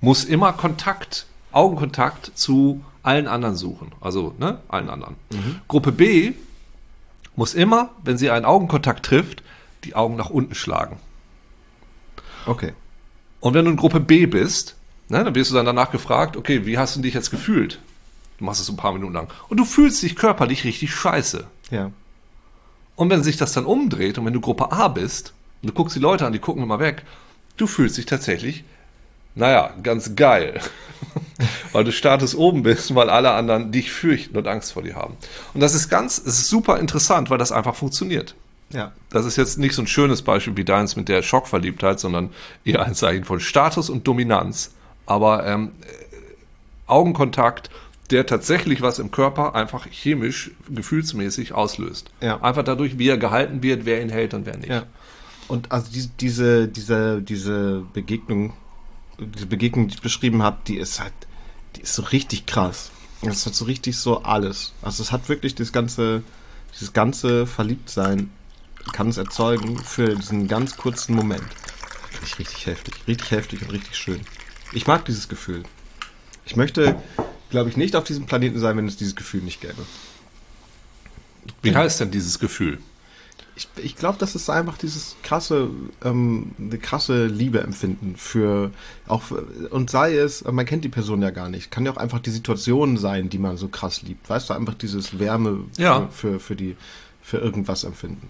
muss 0.00 0.24
immer 0.24 0.52
Kontakt, 0.52 1.26
Augenkontakt 1.52 2.32
zu 2.34 2.82
allen 3.02 3.28
anderen 3.28 3.56
suchen. 3.56 3.92
Also, 4.00 4.34
ne, 4.38 4.58
allen 4.68 4.90
anderen. 4.90 5.16
Gruppe 5.68 5.92
B 5.92 6.32
muss 7.36 7.54
immer, 7.54 7.90
wenn 8.02 8.18
sie 8.18 8.30
einen 8.30 8.44
Augenkontakt 8.44 9.04
trifft, 9.06 9.42
die 9.84 9.94
Augen 9.94 10.16
nach 10.16 10.30
unten 10.30 10.54
schlagen. 10.54 10.96
Okay. 12.46 12.72
Und 13.40 13.54
wenn 13.54 13.64
du 13.64 13.70
in 13.70 13.76
Gruppe 13.76 14.00
B 14.00 14.26
bist, 14.26 14.76
ne, 15.08 15.24
dann 15.24 15.34
wirst 15.34 15.50
du 15.50 15.54
dann 15.54 15.66
danach 15.66 15.90
gefragt, 15.90 16.36
okay, 16.36 16.66
wie 16.66 16.78
hast 16.78 16.96
du 16.96 17.00
dich 17.00 17.14
jetzt 17.14 17.30
gefühlt? 17.30 17.80
Du 18.38 18.44
machst 18.44 18.60
es 18.60 18.68
ein 18.68 18.76
paar 18.76 18.92
Minuten 18.92 19.14
lang. 19.14 19.28
Und 19.48 19.58
du 19.58 19.64
fühlst 19.64 20.02
dich 20.02 20.16
körperlich 20.16 20.64
richtig 20.64 20.94
scheiße. 20.94 21.46
Ja. 21.70 21.90
Und 22.96 23.10
wenn 23.10 23.22
sich 23.22 23.36
das 23.36 23.52
dann 23.52 23.64
umdreht 23.64 24.18
und 24.18 24.26
wenn 24.26 24.32
du 24.32 24.40
Gruppe 24.40 24.72
A 24.72 24.88
bist, 24.88 25.32
Du 25.62 25.72
guckst 25.72 25.94
die 25.94 26.00
Leute 26.00 26.26
an, 26.26 26.32
die 26.32 26.38
gucken 26.38 26.62
immer 26.62 26.78
weg. 26.78 27.04
Du 27.56 27.66
fühlst 27.66 27.98
dich 27.98 28.06
tatsächlich, 28.06 28.64
naja, 29.34 29.74
ganz 29.82 30.16
geil. 30.16 30.60
weil 31.72 31.84
du 31.84 31.92
Status 31.92 32.34
oben 32.34 32.62
bist, 32.62 32.94
weil 32.94 33.10
alle 33.10 33.32
anderen 33.32 33.72
dich 33.72 33.92
fürchten 33.92 34.36
und 34.36 34.46
Angst 34.46 34.72
vor 34.72 34.82
dir 34.82 34.96
haben. 34.96 35.16
Und 35.54 35.60
das 35.60 35.74
ist 35.74 35.88
ganz, 35.88 36.18
es 36.18 36.38
ist 36.38 36.48
super 36.48 36.78
interessant, 36.78 37.30
weil 37.30 37.38
das 37.38 37.52
einfach 37.52 37.74
funktioniert. 37.74 38.34
Ja. 38.72 38.92
Das 39.10 39.26
ist 39.26 39.36
jetzt 39.36 39.58
nicht 39.58 39.74
so 39.74 39.82
ein 39.82 39.86
schönes 39.86 40.22
Beispiel 40.22 40.56
wie 40.56 40.64
deins 40.64 40.96
mit 40.96 41.08
der 41.08 41.22
Schockverliebtheit, 41.22 41.98
sondern 41.98 42.30
eher 42.64 42.84
ein 42.84 42.94
Zeichen 42.94 43.24
von 43.24 43.40
Status 43.40 43.90
und 43.90 44.06
Dominanz. 44.06 44.72
Aber 45.06 45.46
ähm, 45.46 45.72
Augenkontakt, 46.86 47.70
der 48.10 48.26
tatsächlich 48.26 48.82
was 48.82 48.98
im 48.98 49.10
Körper 49.10 49.54
einfach 49.54 49.86
chemisch, 49.86 50.50
gefühlsmäßig 50.68 51.52
auslöst. 51.52 52.10
Ja. 52.20 52.40
Einfach 52.42 52.64
dadurch, 52.64 52.98
wie 52.98 53.08
er 53.08 53.18
gehalten 53.18 53.62
wird, 53.62 53.84
wer 53.86 54.02
ihn 54.02 54.10
hält 54.10 54.34
und 54.34 54.46
wer 54.46 54.56
nicht. 54.56 54.70
Ja. 54.70 54.84
Und 55.48 55.72
also 55.72 55.90
die, 55.92 56.08
diese, 56.20 56.68
diese, 56.68 57.22
diese 57.22 57.82
Begegnung, 57.92 58.52
diese 59.18 59.46
Begegnung, 59.46 59.88
die 59.88 59.94
ich 59.94 60.02
beschrieben 60.02 60.42
habe, 60.42 60.58
die 60.66 60.76
ist 60.76 61.00
halt, 61.00 61.12
die 61.76 61.82
ist 61.82 61.94
so 61.94 62.02
richtig 62.02 62.46
krass. 62.46 62.90
Das 63.22 63.44
hat 63.46 63.54
so 63.54 63.64
richtig 63.64 63.98
so 63.98 64.22
alles. 64.22 64.72
Also 64.80 65.02
es 65.02 65.12
hat 65.12 65.28
wirklich 65.28 65.54
das 65.54 65.72
ganze, 65.72 66.22
dieses 66.72 66.92
ganze 66.92 67.46
Verliebtsein 67.46 68.30
kann 68.92 69.08
es 69.08 69.16
erzeugen 69.16 69.78
für 69.78 70.14
diesen 70.16 70.48
ganz 70.48 70.76
kurzen 70.76 71.14
Moment. 71.14 71.42
Richtig, 72.12 72.38
richtig 72.38 72.66
heftig. 72.66 72.94
Richtig 73.06 73.30
heftig 73.30 73.62
und 73.62 73.70
richtig 73.72 73.96
schön. 73.96 74.20
Ich 74.72 74.86
mag 74.86 75.04
dieses 75.04 75.28
Gefühl. 75.28 75.62
Ich 76.44 76.56
möchte, 76.56 76.96
glaube 77.50 77.70
ich, 77.70 77.76
nicht 77.76 77.94
auf 77.96 78.04
diesem 78.04 78.26
Planeten 78.26 78.58
sein, 78.58 78.76
wenn 78.76 78.86
es 78.88 78.96
dieses 78.96 79.16
Gefühl 79.16 79.42
nicht 79.42 79.60
gäbe. 79.60 79.84
Wie 81.62 81.74
heißt 81.74 82.00
denn 82.00 82.10
dieses 82.10 82.38
Gefühl? 82.38 82.78
Ich, 83.56 83.68
ich 83.82 83.96
glaube, 83.96 84.16
das 84.18 84.34
ist 84.34 84.48
einfach 84.48 84.78
dieses 84.78 85.16
krasse, 85.22 85.68
ähm, 86.02 86.52
eine 86.58 86.78
krasse 86.78 87.26
Liebe 87.26 87.60
empfinden 87.60 88.14
für 88.16 88.70
auch 89.06 89.22
für, 89.22 89.42
und 89.70 89.90
sei 89.90 90.16
es, 90.16 90.44
man 90.44 90.64
kennt 90.64 90.84
die 90.84 90.88
Person 90.88 91.20
ja 91.20 91.30
gar 91.30 91.48
nicht, 91.50 91.70
kann 91.70 91.84
ja 91.84 91.92
auch 91.92 91.96
einfach 91.98 92.20
die 92.20 92.30
Situation 92.30 92.96
sein, 92.96 93.28
die 93.28 93.38
man 93.38 93.56
so 93.58 93.68
krass 93.68 94.02
liebt. 94.02 94.30
Weißt 94.30 94.48
du, 94.48 94.54
einfach 94.54 94.74
dieses 94.74 95.18
Wärme 95.18 95.64
Ja. 95.76 96.08
für, 96.08 96.10
für, 96.32 96.40
für 96.40 96.56
die 96.56 96.76
für 97.22 97.38
irgendwas 97.38 97.84
empfinden. 97.84 98.28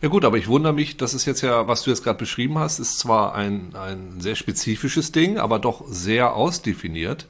Ja 0.00 0.08
gut, 0.08 0.24
aber 0.24 0.36
ich 0.38 0.46
wundere 0.46 0.72
mich, 0.72 0.96
das 0.96 1.12
ist 1.12 1.24
jetzt 1.24 1.40
ja, 1.40 1.66
was 1.66 1.82
du 1.82 1.90
jetzt 1.90 2.04
gerade 2.04 2.18
beschrieben 2.18 2.58
hast, 2.58 2.78
ist 2.78 2.98
zwar 3.00 3.34
ein, 3.34 3.74
ein 3.74 4.20
sehr 4.20 4.36
spezifisches 4.36 5.10
Ding, 5.10 5.38
aber 5.38 5.58
doch 5.58 5.84
sehr 5.88 6.34
ausdefiniert, 6.34 7.26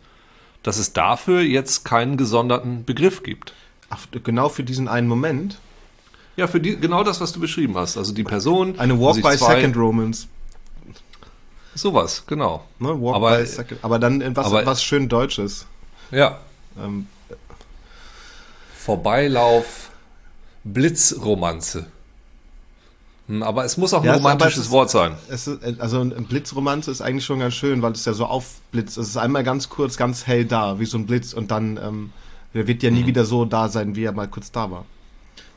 dass 0.62 0.76
es 0.78 0.92
dafür 0.92 1.40
jetzt 1.40 1.84
keinen 1.84 2.16
gesonderten 2.18 2.84
Begriff 2.84 3.22
gibt. 3.22 3.54
Ach, 3.88 4.06
genau 4.22 4.50
für 4.50 4.64
diesen 4.64 4.86
einen 4.86 5.08
Moment. 5.08 5.58
Ja, 6.36 6.46
für 6.46 6.60
die, 6.60 6.76
genau 6.76 7.04
das, 7.04 7.22
was 7.22 7.32
du 7.32 7.40
beschrieben 7.40 7.74
hast. 7.76 7.96
Also 7.96 8.12
die 8.12 8.22
Person. 8.22 8.78
Eine 8.78 8.98
wo 8.98 9.06
Walk 9.06 9.14
sich 9.14 9.24
by 9.24 9.36
zwei- 9.36 9.56
Second 9.56 9.76
Romance. 9.76 10.28
Sowas, 11.74 12.24
genau. 12.26 12.64
Ne? 12.80 12.88
Walk 13.00 13.16
Aber- 13.16 13.38
by 13.38 13.46
Second. 13.46 13.82
Aber 13.82 13.98
dann 13.98 14.20
in 14.20 14.36
was, 14.36 14.46
aber- 14.46 14.66
was 14.66 14.82
schön 14.84 15.08
Deutsches. 15.08 15.66
Ja. 16.10 16.38
Ähm, 16.78 17.06
Vorbeilauf, 18.74 19.90
Blitzromanze. 20.64 21.86
Hm, 23.28 23.42
Aber 23.42 23.64
es 23.64 23.76
muss 23.76 23.92
auch 23.94 24.00
ein 24.00 24.06
Ja, 24.06 24.12
aber 24.12 24.22
romantisches 24.22 24.56
es 24.56 24.64
ist- 24.66 24.70
Wort 24.70 24.90
sein. 24.90 25.14
Ist, 25.28 25.48
also 25.80 26.00
ein 26.00 26.24
Blitzromanze 26.26 26.90
ist 26.90 27.00
eigentlich 27.02 27.24
schon 27.26 27.38
ganz 27.40 27.54
schön, 27.54 27.82
weil 27.82 27.92
es 27.92 28.04
ja 28.04 28.12
so 28.14 28.24
aufblitzt. 28.26 28.98
Es 28.98 29.08
ist 29.08 29.16
einmal 29.16 29.44
ganz 29.44 29.68
kurz, 29.68 29.96
ganz 29.96 30.26
hell 30.26 30.44
da, 30.44 30.80
wie 30.80 30.86
so 30.86 30.98
ein 30.98 31.06
Blitz 31.06 31.32
und 31.34 31.50
dann 31.50 31.76
ähm, 31.76 32.12
wird 32.52 32.82
ja 32.82 32.90
nie 32.90 33.06
wieder 33.06 33.24
so 33.24 33.44
da 33.44 33.68
sein, 33.68 33.94
wie 33.96 34.04
er 34.04 34.12
mal 34.12 34.28
kurz 34.28 34.50
da 34.50 34.70
war. 34.70 34.84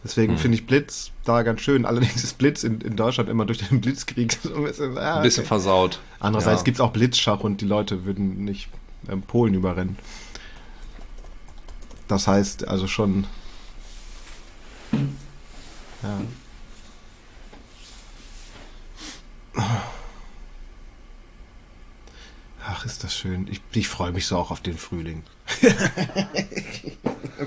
Deswegen 0.03 0.37
finde 0.39 0.55
ich 0.55 0.65
Blitz 0.65 1.11
da 1.25 1.43
ganz 1.43 1.61
schön. 1.61 1.85
Allerdings 1.85 2.23
ist 2.23 2.37
Blitz 2.39 2.63
in, 2.63 2.81
in 2.81 2.95
Deutschland 2.95 3.29
immer 3.29 3.45
durch 3.45 3.59
den 3.59 3.81
Blitzkrieg 3.81 4.37
so 4.43 4.53
ein 4.55 4.63
bisschen, 4.63 4.97
ah, 4.97 5.17
Ein 5.17 5.21
bisschen 5.23 5.41
okay. 5.41 5.47
versaut. 5.49 5.99
Andererseits 6.19 6.61
Ja. 6.61 6.63
gibt 6.65 6.77
es 6.77 6.81
auch 6.81 6.91
Blitzschach 6.91 7.41
und 7.41 7.61
die 7.61 7.65
Leute 7.65 8.03
würden 8.03 8.43
nicht 8.43 8.67
ähm, 9.09 9.21
Polen 9.21 9.53
überrennen. 9.53 9.97
Das 12.07 12.27
heißt 12.27 12.67
also 12.67 12.87
schon. 12.87 13.25
Ja. 14.91 16.19
Ach, 22.63 22.85
ist 22.85 23.03
das 23.03 23.15
schön. 23.15 23.47
Ich, 23.49 23.61
ich 23.73 23.87
freue 23.87 24.11
mich 24.11 24.27
so 24.27 24.37
auch 24.37 24.51
auf 24.51 24.61
den 24.61 24.77
Frühling. 24.77 25.23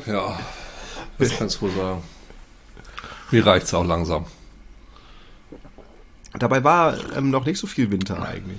Ja, 0.07 0.39
das 1.19 1.39
kannst 1.39 1.57
du 1.57 1.61
wohl 1.63 1.71
sagen. 1.71 2.03
Mir 3.31 3.47
reicht's 3.47 3.73
auch 3.75 3.85
langsam. 3.85 4.27
Dabei 6.39 6.65
war 6.65 6.97
ähm, 7.17 7.31
noch 7.31 7.45
nicht 7.45 7.59
so 7.59 7.67
viel 7.67 7.91
Winter 7.91 8.21
eigentlich. 8.27 8.59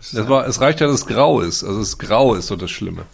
Es, 0.00 0.14
war, 0.28 0.46
es 0.46 0.60
reicht 0.60 0.80
ja, 0.80 0.86
dass 0.86 1.00
es 1.00 1.06
grau 1.06 1.40
ist. 1.40 1.62
Also 1.62 1.80
das 1.80 1.98
Grau 1.98 2.34
ist 2.34 2.46
so 2.46 2.56
das 2.56 2.70
Schlimme. 2.70 3.04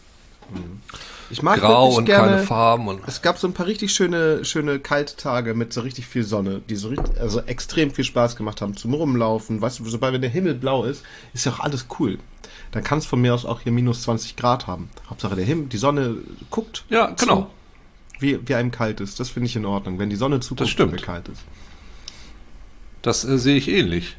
Ich 1.33 1.43
mag 1.43 1.61
Grau 1.61 1.97
und 1.97 2.05
gerne, 2.05 2.33
keine 2.33 2.43
Farben. 2.43 2.89
Und 2.89 3.01
Es 3.07 3.23
gab 3.23 3.39
so 3.39 3.47
ein 3.47 3.55
paar 3.55 3.65
richtig 3.67 3.93
schöne, 3.93 4.45
schöne 4.45 4.79
kalte 4.79 5.17
Tage 5.17 5.55
mit 5.55 5.73
so 5.73 5.81
richtig 5.81 6.07
viel 6.07 6.25
Sonne, 6.25 6.61
die 6.69 6.77
so 6.77 6.89
richtig, 6.89 7.19
also 7.19 7.41
extrem 7.41 7.91
viel 7.91 8.05
Spaß 8.05 8.37
gemacht 8.37 8.61
haben 8.61 8.77
zum 8.77 8.93
Rumlaufen. 8.93 9.63
Weißt 9.63 9.79
du, 9.79 9.89
sobald 9.89 10.13
wenn 10.13 10.21
der 10.21 10.29
Himmel 10.29 10.55
blau 10.55 10.85
ist, 10.85 11.03
ist 11.33 11.47
ja 11.47 11.53
auch 11.53 11.61
alles 11.61 11.87
cool. 11.99 12.19
Dann 12.73 12.85
kann 12.85 12.99
es 12.99 13.07
von 13.07 13.19
mir 13.19 13.33
aus 13.33 13.47
auch 13.47 13.61
hier 13.63 13.73
minus 13.73 14.03
20 14.03 14.37
Grad 14.37 14.67
haben. 14.67 14.91
Hauptsache 15.09 15.35
der 15.35 15.47
Himmel, 15.47 15.69
die 15.69 15.79
Sonne 15.79 16.17
guckt. 16.51 16.85
ja, 16.91 17.07
genau. 17.19 17.43
Zu, 17.43 17.51
wie, 18.21 18.39
wie 18.47 18.55
einem 18.55 18.71
kalt 18.71 19.01
ist. 19.01 19.19
Das 19.19 19.31
finde 19.31 19.47
ich 19.47 19.57
in 19.57 19.65
Ordnung. 19.65 19.99
Wenn 19.99 20.11
die 20.11 20.17
Sonne 20.17 20.41
zuguckt, 20.41 20.79
wenn 20.79 20.91
mir 20.91 20.99
kalt 20.99 21.29
ist. 21.29 21.41
Das 23.01 23.25
äh, 23.25 23.39
sehe 23.39 23.57
ich 23.57 23.69
ähnlich. 23.69 24.17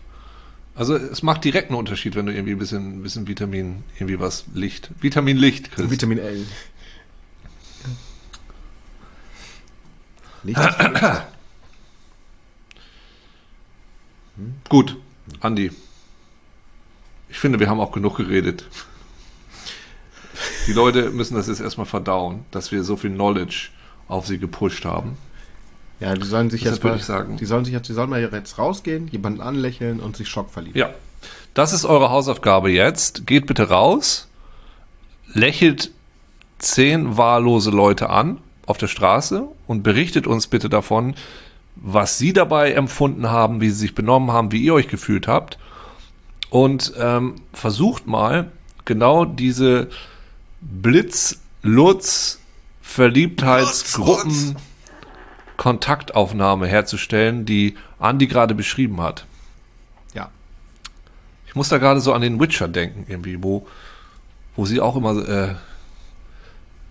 Also 0.76 0.96
es 0.96 1.22
macht 1.22 1.44
direkt 1.44 1.70
einen 1.70 1.78
Unterschied, 1.78 2.16
wenn 2.16 2.26
du 2.26 2.34
irgendwie 2.34 2.54
ein 2.54 2.58
bisschen, 2.58 3.00
ein 3.00 3.04
bisschen 3.04 3.28
Vitamin, 3.28 3.84
irgendwie 3.96 4.20
was 4.20 4.46
Licht, 4.56 4.90
Vitamin 5.02 5.38
Licht 5.38 5.72
kriegst. 5.72 5.92
Vitamin 5.92 6.18
L. 6.18 6.48
Licht. 10.44 10.60
Gut, 14.70 14.98
Andi. 15.42 15.72
Ich 17.30 17.40
finde, 17.40 17.60
wir 17.60 17.70
haben 17.70 17.80
auch 17.80 17.92
genug 17.92 18.18
geredet. 18.18 18.66
Die 20.68 20.74
Leute 20.74 21.10
müssen 21.12 21.36
das 21.36 21.48
jetzt 21.48 21.60
erstmal 21.62 21.86
verdauen, 21.86 22.46
dass 22.52 22.72
wir 22.72 22.84
so 22.84 22.96
viel 22.96 23.12
Knowledge 23.12 23.70
auf 24.08 24.26
sie 24.28 24.38
gepusht 24.40 24.86
haben. 24.86 25.18
Ja, 26.00 26.16
die 26.16 26.26
sollen 26.26 26.50
sich 26.50 26.64
Das 26.64 26.74
jetzt 26.74 26.84
würde 26.84 26.96
mal, 26.96 27.00
ich 27.00 27.06
sagen. 27.06 27.38
die 27.38 27.46
sollen 27.46 27.66
sich 27.66 27.74
jetzt, 27.74 27.88
die 27.88 27.94
sollen 27.94 28.10
mal 28.10 28.22
jetzt 28.22 28.58
rausgehen, 28.58 29.08
jemanden 29.08 29.42
anlächeln 29.42 30.00
und 30.00 30.18
sich 30.18 30.28
Schock 30.28 30.50
verlieben. 30.50 30.78
Ja. 30.78 30.90
Das 31.54 31.72
ist 31.72 31.86
eure 31.86 32.10
Hausaufgabe 32.10 32.72
jetzt. 32.72 33.28
Geht 33.28 33.46
bitte 33.46 33.70
raus, 33.70 34.28
lächelt 35.34 35.92
zehn 36.58 37.16
wahllose 37.18 37.70
Leute 37.70 38.10
an 38.10 38.40
auf 38.66 38.78
der 38.78 38.88
Straße 38.88 39.48
und 39.68 39.84
berichtet 39.84 40.28
uns 40.28 40.48
bitte 40.48 40.70
davon, 40.70 41.16
was 41.76 42.18
sie 42.18 42.34
dabei 42.34 42.74
empfunden 42.74 43.30
haben, 43.30 43.62
wie 43.62 43.70
sie 43.70 43.80
sich 43.80 43.96
benommen 43.96 44.32
haben, 44.32 44.52
wie 44.52 44.64
ihr 44.64 44.74
euch 44.74 44.88
gefühlt 44.88 45.28
habt. 45.28 45.58
Und 46.50 46.94
ähm, 47.00 47.36
versucht 47.52 48.06
mal 48.06 48.52
genau 48.86 49.26
diese 49.26 49.90
Blitz, 50.62 51.40
Lutz, 51.62 52.40
Verliebtheitsgruppen 52.82 54.56
Kontaktaufnahme 55.58 56.68
herzustellen, 56.68 57.46
die 57.46 57.76
Andi 58.00 58.28
gerade 58.28 58.56
beschrieben 58.56 59.02
hat. 59.02 59.26
Ja. 60.14 60.30
Ich 61.48 61.56
muss 61.56 61.70
da 61.70 61.78
gerade 61.78 62.02
so 62.02 62.14
an 62.14 62.22
den 62.22 62.40
Witcher 62.40 62.68
denken, 62.68 63.06
irgendwie, 63.08 63.42
wo, 63.42 63.66
wo 64.56 64.66
sie 64.66 64.82
auch 64.82 64.96
immer 64.96 65.28
äh, 65.28 65.56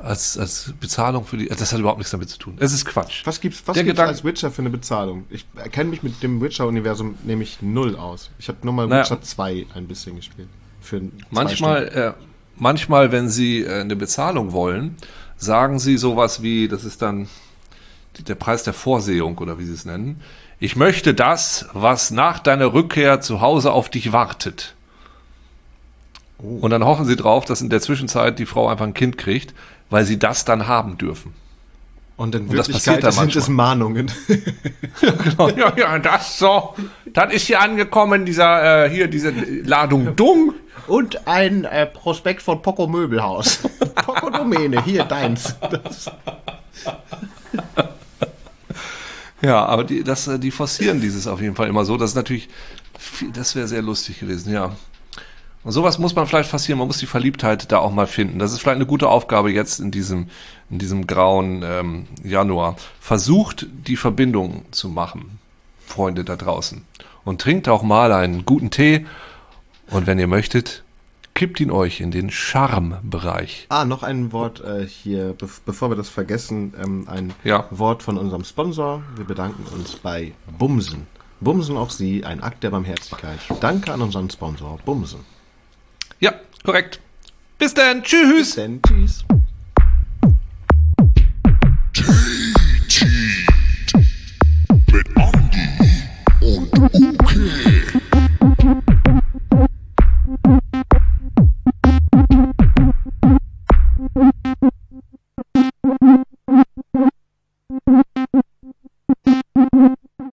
als, 0.02 0.36
als 0.36 0.74
Bezahlung 0.80 1.24
für 1.24 1.36
die. 1.36 1.46
Das 1.46 1.72
hat 1.72 1.78
überhaupt 1.78 1.98
nichts 1.98 2.10
damit 2.10 2.28
zu 2.28 2.38
tun. 2.38 2.56
Es 2.58 2.72
ist 2.72 2.84
Quatsch. 2.84 3.22
Was 3.24 3.40
gibt's, 3.40 3.62
was 3.66 3.74
Der 3.74 3.84
gibt's 3.84 3.98
Gedanke- 4.00 4.08
als 4.08 4.24
Witcher 4.24 4.50
für 4.50 4.62
eine 4.62 4.70
Bezahlung? 4.70 5.24
Ich 5.30 5.46
kenne 5.70 5.90
mich 5.90 6.02
mit 6.02 6.22
dem 6.22 6.40
Witcher-Universum 6.40 7.14
nämlich 7.24 7.62
null 7.62 7.96
aus. 7.96 8.30
Ich 8.38 8.48
habe 8.48 8.58
nur 8.62 8.74
mal 8.74 8.86
Naja. 8.86 9.04
Witcher 9.04 9.22
2 9.22 9.66
ein 9.74 9.86
bisschen 9.86 10.16
gespielt. 10.16 10.48
Für 10.80 11.00
Manchmal, 11.30 11.88
äh, 11.88 12.12
manchmal, 12.56 13.12
wenn 13.12 13.28
sie 13.28 13.62
äh, 13.62 13.80
eine 13.80 13.94
Bezahlung 13.96 14.52
wollen, 14.52 14.96
sagen 15.36 15.78
sie 15.78 15.96
sowas 15.96 16.42
wie, 16.42 16.68
das 16.68 16.84
ist 16.84 17.00
dann 17.02 17.28
der 18.26 18.34
Preis 18.34 18.62
der 18.64 18.74
Vorsehung 18.74 19.38
oder 19.38 19.58
wie 19.58 19.64
sie 19.64 19.72
es 19.74 19.84
nennen. 19.84 20.20
Ich 20.58 20.76
möchte 20.76 21.14
das, 21.14 21.66
was 21.72 22.10
nach 22.10 22.38
deiner 22.38 22.72
Rückkehr 22.72 23.20
zu 23.20 23.40
Hause 23.40 23.72
auf 23.72 23.88
dich 23.88 24.12
wartet. 24.12 24.74
Oh. 26.38 26.58
Und 26.60 26.70
dann 26.70 26.84
hoffen 26.84 27.04
sie 27.04 27.16
drauf, 27.16 27.44
dass 27.44 27.60
in 27.60 27.70
der 27.70 27.80
Zwischenzeit 27.80 28.38
die 28.38 28.46
Frau 28.46 28.68
einfach 28.68 28.84
ein 28.86 28.94
Kind 28.94 29.16
kriegt, 29.18 29.54
weil 29.92 30.04
sie 30.04 30.18
das 30.18 30.44
dann 30.44 30.66
haben 30.66 30.98
dürfen. 30.98 31.34
Und 32.16 32.34
in 32.34 32.42
Und 32.48 32.56
das 32.56 32.68
Wirklichkeit 32.68 33.02
passiert 33.02 33.04
da 33.04 33.12
sind 33.12 33.36
es 33.36 33.48
Mahnungen. 33.48 34.10
Genau, 35.00 35.48
ja, 35.48 35.72
ja, 35.76 35.98
das 35.98 36.38
so. 36.38 36.74
Das 37.06 37.32
ist 37.32 37.46
hier 37.46 37.60
angekommen, 37.60 38.24
dieser, 38.24 38.84
äh, 38.84 38.90
hier, 38.90 39.08
diese 39.08 39.30
Ladung 39.30 40.14
Dung. 40.16 40.54
Und 40.86 41.26
ein 41.26 41.64
äh, 41.64 41.86
Prospekt 41.86 42.42
von 42.42 42.62
Poco 42.62 42.86
Möbelhaus. 42.86 43.60
Poco 43.94 44.30
Domäne, 44.30 44.84
hier 44.84 45.04
deins. 45.04 45.56
Das, 45.60 46.10
Ja, 49.42 49.64
aber 49.64 49.82
die, 49.84 50.04
das, 50.04 50.28
äh, 50.28 50.38
die 50.38 50.52
forcieren 50.52 51.00
dieses 51.00 51.26
auf 51.26 51.40
jeden 51.40 51.56
Fall 51.56 51.68
immer 51.68 51.84
so. 51.84 51.96
Das 51.96 52.10
ist 52.10 52.16
natürlich, 52.16 52.48
viel, 52.98 53.32
das 53.32 53.56
wäre 53.56 53.66
sehr 53.66 53.82
lustig 53.82 54.20
gewesen, 54.20 54.52
ja. 54.52 54.76
Und 55.64 55.72
sowas 55.72 55.98
muss 55.98 56.14
man 56.14 56.26
vielleicht 56.26 56.50
forcieren. 56.50 56.78
Man 56.78 56.88
muss 56.88 56.98
die 56.98 57.06
Verliebtheit 57.06 57.70
da 57.70 57.78
auch 57.78 57.92
mal 57.92 58.06
finden. 58.08 58.38
Das 58.38 58.52
ist 58.52 58.60
vielleicht 58.60 58.76
eine 58.76 58.86
gute 58.86 59.08
Aufgabe 59.08 59.52
jetzt 59.52 59.78
in 59.78 59.90
diesem, 59.90 60.28
in 60.70 60.78
diesem 60.78 61.06
grauen 61.06 61.62
ähm, 61.64 62.06
Januar. 62.24 62.76
Versucht 63.00 63.66
die 63.86 63.96
Verbindung 63.96 64.64
zu 64.72 64.88
machen, 64.88 65.38
Freunde 65.86 66.24
da 66.24 66.36
draußen. 66.36 66.84
Und 67.24 67.40
trinkt 67.40 67.68
auch 67.68 67.82
mal 67.82 68.12
einen 68.12 68.44
guten 68.44 68.70
Tee. 68.70 69.06
Und 69.90 70.08
wenn 70.08 70.18
ihr 70.18 70.26
möchtet, 70.26 70.82
kippt 71.34 71.60
ihn 71.60 71.70
euch 71.70 72.00
in 72.00 72.10
den 72.10 72.30
Charme-Bereich. 72.30 73.66
Ah, 73.68 73.84
noch 73.84 74.02
ein 74.02 74.32
Wort 74.32 74.60
äh, 74.62 74.84
hier, 74.86 75.34
be 75.34 75.48
bevor 75.64 75.90
wir 75.90 75.96
das 75.96 76.08
vergessen, 76.08 76.74
ähm, 76.82 77.04
ein 77.08 77.34
Ja. 77.44 77.66
Wort 77.70 78.02
von 78.02 78.18
unserem 78.18 78.42
Sponsor. 78.42 79.02
Wir 79.14 79.24
bedanken 79.24 79.64
uns 79.72 79.94
bei 79.94 80.32
Bumsen. 80.58 81.06
Bumsen 81.40 81.76
auch 81.76 81.90
Sie, 81.90 82.24
ein 82.24 82.42
Akt 82.42 82.62
der 82.62 82.70
Barmherzigkeit. 82.70 83.38
Danke 83.60 83.92
an 83.92 84.02
unseren 84.02 84.30
Sponsor 84.30 84.78
Bumsen. 84.84 85.20
Ja, 86.22 86.34
korrekt. 86.64 87.00
Bis 87.58 87.74
dann. 87.74 88.04
Tschüss. 88.04 88.38
Bis 88.38 88.54
denn, 88.54 88.80
tschüss. 88.80 89.24